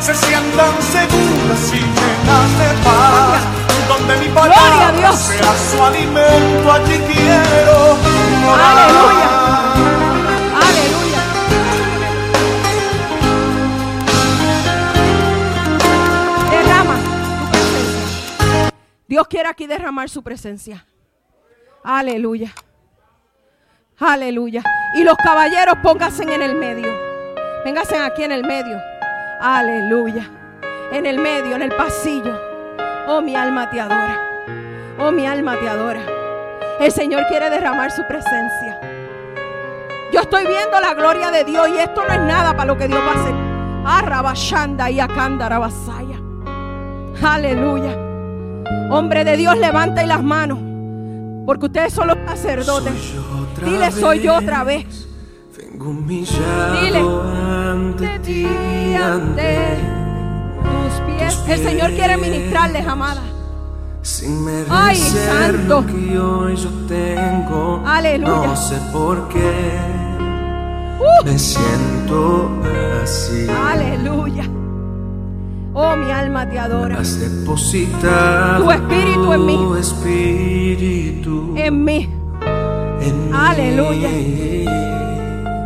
Se 0.00 0.14
sientan 0.14 0.72
seguras 0.92 1.72
y 1.72 1.80
llenas 1.80 2.50
de 2.58 2.68
paz. 2.84 3.40
Donde 3.88 4.16
mi 4.16 4.28
Gloria 4.28 4.54
a 4.54 4.60
palabra 4.60 4.92
Dios. 4.98 5.16
sea 5.16 5.52
su 5.70 5.84
alimento, 5.84 6.72
allí 6.72 6.98
quiero 6.98 7.96
morar. 8.42 8.78
Aleluya. 8.78 9.41
Dios 19.12 19.28
quiere 19.28 19.50
aquí 19.50 19.66
derramar 19.66 20.08
su 20.08 20.22
presencia. 20.22 20.86
Aleluya. 21.84 22.50
Aleluya. 23.98 24.62
Y 24.94 25.04
los 25.04 25.18
caballeros 25.18 25.74
pónganse 25.82 26.22
en 26.22 26.40
el 26.40 26.54
medio. 26.54 26.90
Vénganse 27.62 27.98
aquí 27.98 28.24
en 28.24 28.32
el 28.32 28.42
medio. 28.42 28.80
Aleluya. 29.38 30.30
En 30.92 31.04
el 31.04 31.18
medio, 31.18 31.56
en 31.56 31.60
el 31.60 31.76
pasillo. 31.76 32.40
Oh, 33.06 33.20
mi 33.20 33.36
alma 33.36 33.68
te 33.68 33.82
adora. 33.82 34.18
Oh, 34.98 35.10
mi 35.10 35.26
alma 35.26 35.58
te 35.60 35.68
adora. 35.68 36.00
El 36.80 36.90
Señor 36.90 37.26
quiere 37.26 37.50
derramar 37.50 37.90
su 37.90 38.06
presencia. 38.06 38.80
Yo 40.10 40.20
estoy 40.22 40.46
viendo 40.46 40.80
la 40.80 40.94
gloria 40.94 41.30
de 41.30 41.44
Dios 41.44 41.68
y 41.68 41.76
esto 41.76 42.02
no 42.02 42.14
es 42.14 42.20
nada 42.20 42.56
para 42.56 42.64
lo 42.64 42.78
que 42.78 42.88
Dios 42.88 43.00
va 43.00 43.12
a 43.12 43.20
hacer. 43.20 43.34
Arrabashanda 43.84 44.90
y 44.90 45.00
acandarabasaya. 45.00 46.18
Aleluya. 47.22 48.11
Hombre 48.90 49.24
de 49.24 49.36
Dios, 49.36 49.56
levanta 49.58 50.02
y 50.02 50.06
las 50.06 50.22
manos. 50.22 50.58
Porque 51.46 51.66
ustedes 51.66 51.92
son 51.92 52.08
los 52.08 52.18
sacerdotes. 52.26 52.92
Soy 52.94 53.70
Dile, 53.70 53.90
soy 53.92 54.20
yo 54.20 54.36
otra 54.36 54.64
vez. 54.64 55.08
Vengo 55.56 55.90
humillado 55.90 56.80
Dile. 56.80 57.00
ante 57.70 58.18
ti, 58.20 58.46
ante 58.94 59.78
tus 60.62 61.00
pies. 61.14 61.44
El 61.48 61.58
Señor 61.62 61.90
quiere 61.92 62.16
ministrarles, 62.16 62.86
amada. 62.86 63.22
sin 64.02 64.46
Ay, 64.68 64.96
santo. 64.96 65.84
que 65.86 66.18
hoy 66.18 66.56
yo 66.56 66.70
tengo. 66.88 67.82
Aleluya. 67.86 68.46
No 68.48 68.56
sé 68.56 68.76
por 68.92 69.28
qué 69.28 69.80
Uh. 71.00 71.24
me 71.24 71.36
siento 71.38 72.48
así. 73.02 73.46
Aleluya. 73.48 74.44
Oh, 75.74 75.96
mi 75.96 76.10
alma 76.12 76.48
te 76.48 76.58
adora. 76.58 76.98
Has 77.00 77.18
depositado 77.18 78.64
Tu 78.64 78.70
espíritu 78.70 79.32
en 79.32 79.46
mí. 79.46 79.56
tu 79.56 79.76
espíritu 79.76 81.54
en 81.56 81.84
mí. 81.84 82.08
en 83.00 83.34
Aleluya. 83.34 84.08
mí. 84.08 84.64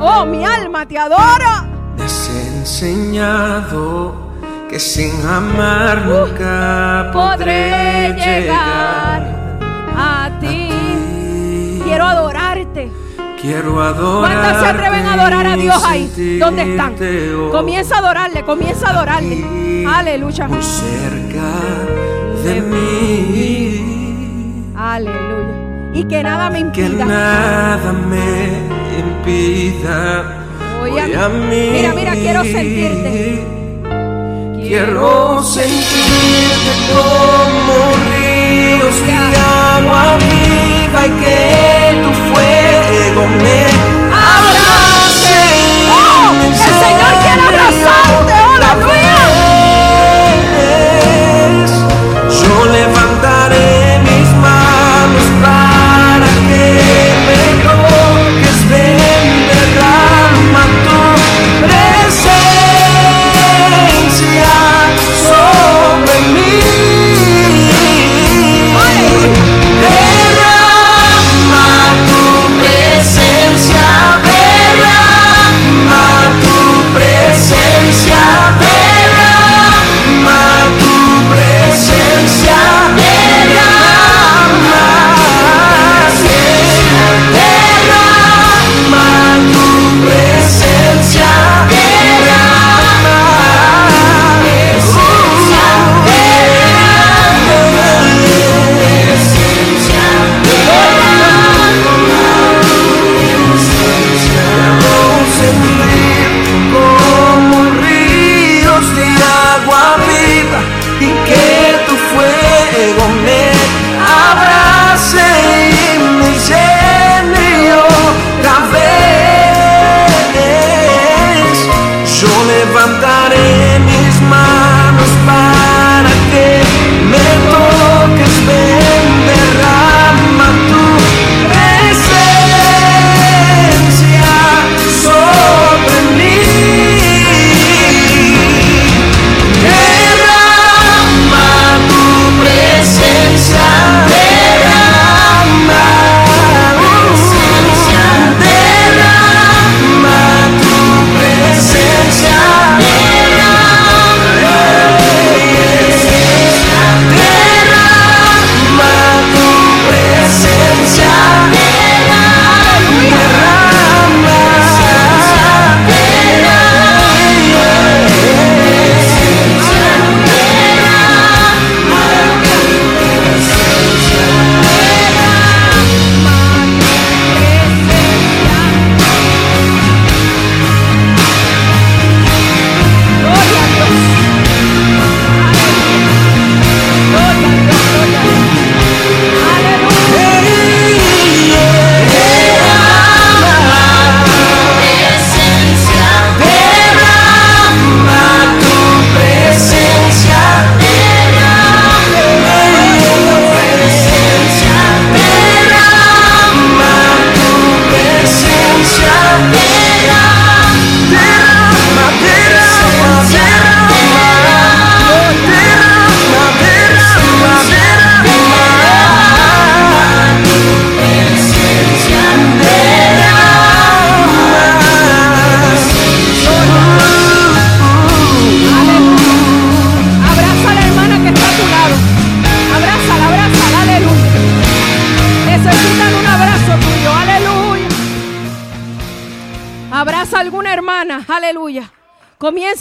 Oh, 0.00 0.24
mi 0.24 0.44
alma 0.44 0.86
te 0.86 0.98
adora. 0.98 1.64
Me 1.96 2.04
has 2.04 2.30
enseñado 2.54 4.14
que 4.68 4.78
sin 4.78 5.12
amar 5.26 6.04
nunca 6.06 7.10
Podré 7.12 8.12
llegar 8.14 9.05
Quiero 13.46 13.80
adorar. 13.80 14.32
¿Cuántas 14.34 14.60
se 14.60 14.66
atreven 14.66 15.06
a 15.06 15.12
adorar 15.14 15.46
a 15.46 15.56
Dios 15.56 15.80
ahí? 15.84 16.38
¿Dónde 16.40 16.62
están? 16.62 16.94
Comienza 17.52 17.94
a 17.94 17.98
adorarle, 17.98 18.42
comienza 18.42 18.88
a 18.88 18.90
adorarle. 18.90 19.84
Aleluya. 19.88 20.48
Muy 20.48 20.62
cerca 20.64 21.52
de 22.42 22.60
mí. 22.60 23.84
Aleluya. 24.76 25.54
Y 25.94 26.04
que 26.04 26.22
nada 26.24 26.50
me 26.50 26.72
Que 26.72 26.86
impida. 26.86 27.04
nada 27.04 27.92
me 27.92 28.48
impida. 28.98 30.24
Oye, 30.82 31.02
Voy 31.02 31.14
a 31.14 31.28
mí. 31.28 31.70
mira, 31.72 31.92
mira, 31.94 32.12
quiero 32.14 32.42
sentirte. 32.42 33.46
Quiero 34.60 35.40
sentirte 35.44 36.72
como 36.92 37.76
ríos 38.10 38.96
de 39.06 39.12
agua 39.14 40.18
viva 40.18 41.06
y 41.06 41.10
que 41.22 42.02
tu 42.02 42.10
fuego 42.34 42.75
me 43.24 43.64
abrace. 44.12 45.88
¡Oh! 45.90 46.34
El 46.44 46.54
Señor 46.54 47.15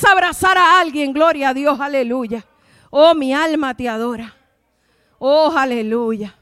Abrazar 0.03 0.58
a 0.58 0.79
alguien, 0.79 1.13
gloria 1.13 1.49
a 1.49 1.53
Dios, 1.53 1.79
aleluya. 1.79 2.45
Oh, 2.89 3.13
mi 3.13 3.34
alma 3.34 3.73
te 3.75 3.88
adora. 3.89 4.34
Oh, 5.19 5.51
aleluya. 5.55 6.36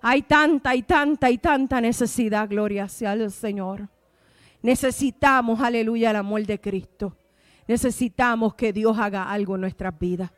Hay 0.00 0.22
tanta 0.22 0.74
y 0.74 0.82
tanta 0.82 1.30
y 1.30 1.38
tanta 1.38 1.80
necesidad, 1.80 2.48
gloria 2.48 2.88
sea 2.88 3.12
al 3.12 3.30
Señor. 3.30 3.88
Necesitamos, 4.60 5.60
aleluya, 5.60 6.10
el 6.10 6.16
amor 6.16 6.44
de 6.44 6.60
Cristo. 6.60 7.16
Necesitamos 7.66 8.54
que 8.54 8.72
Dios 8.72 8.98
haga 8.98 9.30
algo 9.30 9.54
en 9.54 9.60
nuestras 9.62 9.96
vidas. 9.98 10.30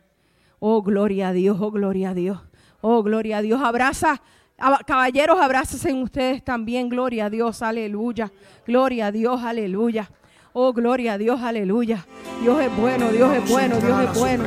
Oh, 0.59 0.83
gloria 0.83 1.29
a 1.29 1.33
Dios, 1.33 1.59
oh, 1.61 1.71
gloria 1.71 2.11
a 2.11 2.15
Dios. 2.15 2.39
Oh, 2.81 3.03
gloria 3.03 3.39
a 3.39 3.43
Dios. 3.43 3.61
Abraza, 3.63 4.21
ab- 4.59 4.85
caballeros, 4.87 5.41
abrácense 5.41 5.93
ustedes 5.93 6.45
también. 6.45 6.89
Gloria 6.89 7.27
a 7.27 7.31
Dios, 7.31 7.63
aleluya. 7.63 8.31
Gloria 8.67 9.07
a 9.07 9.13
Dios, 9.13 9.43
aleluya. 9.43 10.11
Oh, 10.57 10.73
gloria 10.73 11.15
a 11.15 11.19
Dios, 11.19 11.41
aleluya. 11.43 12.07
Dios 12.41 12.61
es 12.61 12.77
bueno, 12.77 13.11
Dios 13.11 13.35
es 13.35 13.51
bueno, 13.51 13.77
Dios 13.81 14.01
es 14.05 14.19
bueno. 14.19 14.45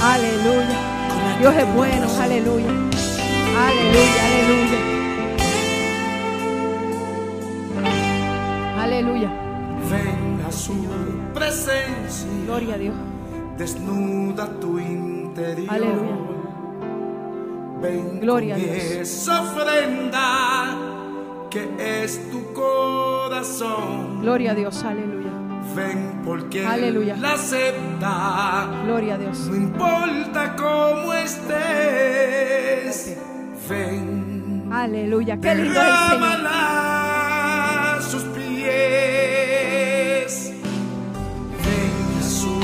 Aleluya. 0.00 0.78
Dios 1.40 1.54
es 1.56 1.74
bueno, 1.74 2.06
aleluya. 2.20 2.66
Aleluya, 3.58 4.26
aleluya. 4.26 4.78
Aleluya. 8.78 9.30
Venga 9.90 10.52
su 10.52 10.74
presencia, 11.34 12.28
Gloria 12.46 12.74
a 12.74 12.78
Dios. 12.78 12.94
desnuda 13.58 14.48
tu 14.60 14.78
interior. 14.78 15.68
Aleluya. 15.68 16.16
Ven 17.82 18.20
Gloria 18.20 18.54
a 18.54 18.58
Dios. 18.58 18.70
esa 18.76 19.42
ofrenda 19.42 20.78
que 21.52 22.02
es 22.02 22.30
tu 22.30 22.52
corazón. 22.54 24.22
Gloria 24.22 24.52
a 24.52 24.54
Dios, 24.54 24.82
aleluya. 24.84 25.30
Ven 25.76 26.22
porque 26.24 26.64
Aleluya. 26.66 27.14
la 27.16 27.34
acepta. 27.34 28.68
Gloria 28.84 29.14
a 29.16 29.18
Dios. 29.18 29.38
No 29.48 29.56
importa 29.56 30.56
cómo 30.56 31.12
estés. 31.12 31.56
Ven. 33.68 34.68
Aleluya. 34.72 35.38
Qué 35.40 35.54
lindo 35.54 35.78
a 35.80 37.98
sus 38.00 38.22
pies. 38.34 38.72
Ven 41.64 42.18
a 42.18 42.22
su 42.22 42.58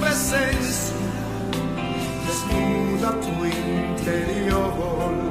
presencia. 0.00 0.94
Desnuda 2.26 3.10
tu 3.20 3.44
interior. 3.46 5.23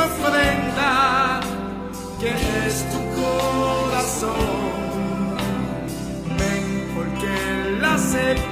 Ven 0.00 0.08
con 0.08 0.20
esa 0.20 0.28
ofrenda 0.28 1.40
que 2.20 2.30
es 2.66 2.86
tu 2.90 3.00
corazón. 3.20 4.36
Ven 6.38 6.64
porque 6.94 7.80
la 7.80 7.94
acepta. 7.94 8.49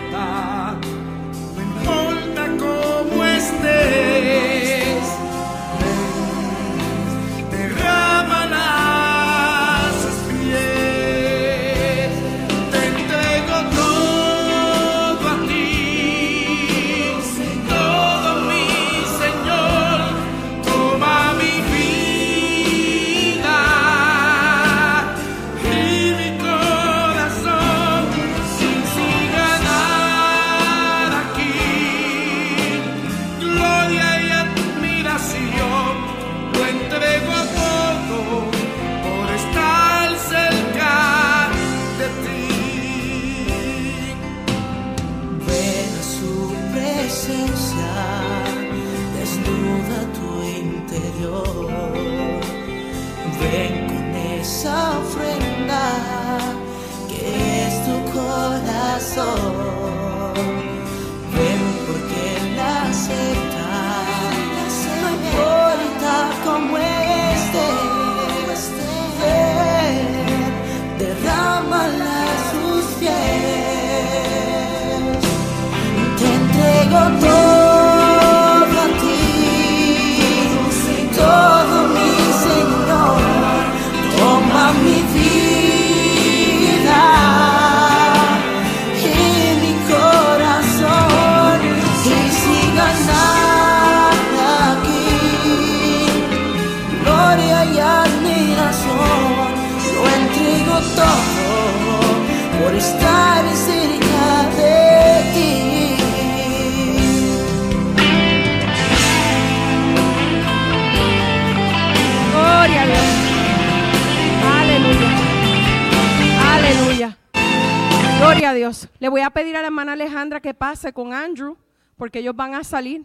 Le 118.98 119.08
voy 119.08 119.22
a 119.22 119.30
pedir 119.30 119.56
a 119.56 119.60
la 119.60 119.68
hermana 119.68 119.92
Alejandra 119.92 120.40
que 120.40 120.54
pase 120.54 120.92
con 120.92 121.12
Andrew, 121.12 121.56
porque 121.96 122.18
ellos 122.18 122.36
van 122.36 122.54
a 122.54 122.64
salir. 122.64 123.04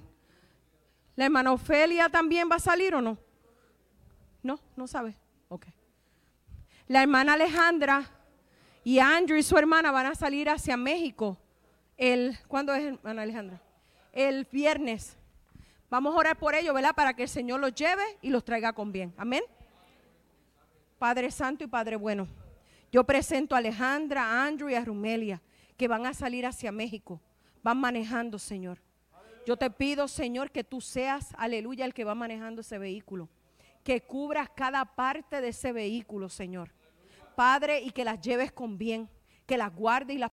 ¿La 1.15 1.26
hermana 1.26 1.51
Ofelia 1.51 2.09
también 2.09 2.49
va 2.51 2.55
a 2.55 2.59
salir 2.59 2.95
o 2.95 3.01
no? 3.01 3.17
No, 4.41 4.59
no 4.76 4.88
sabe. 4.88 5.15
Ok. 5.49 5.67
La 6.88 7.01
hermana 7.01 7.34
Alejandra 7.34 8.03
y 8.84 8.99
Andrew 8.99 9.38
y 9.38 9.43
su 9.43 9.57
hermana 9.57 9.91
van 9.91 10.07
a 10.07 10.15
salir 10.15 10.49
hacia 10.49 10.76
México. 10.76 11.38
El, 11.97 12.38
¿Cuándo 12.47 12.74
es, 12.74 12.84
hermana 12.84 13.21
Alejandra? 13.21 13.61
El 14.11 14.47
viernes. 14.51 15.15
Vamos 15.89 16.15
a 16.15 16.17
orar 16.17 16.38
por 16.38 16.55
ellos, 16.55 16.74
¿verdad? 16.74 16.95
Para 16.95 17.13
que 17.13 17.24
el 17.24 17.30
Señor 17.30 17.59
los 17.59 17.74
lleve 17.74 18.03
y 18.21 18.30
los 18.30 18.43
traiga 18.43 18.74
con 18.74 18.91
bien. 18.91 19.13
Amén. 19.15 19.43
Padre 20.97 21.30
Santo 21.32 21.63
y 21.63 21.67
Padre 21.67 21.97
Bueno, 21.97 22.28
yo 22.91 23.03
presento 23.03 23.55
a 23.55 23.57
Alejandra, 23.57 24.24
a 24.24 24.45
Andrew 24.45 24.69
y 24.69 24.76
a 24.76 24.84
Rumelia, 24.86 25.41
que 25.84 25.89
van 25.89 26.05
a 26.05 26.13
salir 26.13 26.45
hacia 26.45 26.71
México. 26.71 27.19
Van 27.61 27.77
manejando, 27.77 28.39
Señor. 28.39 28.81
Yo 29.45 29.57
te 29.57 29.69
pido, 29.69 30.07
Señor, 30.07 30.49
que 30.49 30.63
tú 30.63 30.79
seas, 30.79 31.34
aleluya, 31.38 31.84
el 31.84 31.93
que 31.93 32.05
va 32.05 32.15
manejando 32.15 32.61
ese 32.61 32.77
vehículo. 32.77 33.27
Que 33.84 33.99
cubras 33.99 34.49
cada 34.49 34.86
parte 34.86 35.41
de 35.41 35.49
ese 35.49 35.73
vehículo, 35.73 36.29
Señor. 36.29 36.73
Padre, 37.36 37.81
y 37.81 37.89
que 37.89 38.05
las 38.05 38.21
lleves 38.21 38.53
con 38.53 38.77
bien. 38.77 39.09
Que 39.45 39.57
las 39.57 39.75
guardes 39.75 40.15
y 40.15 40.19
las 40.19 40.31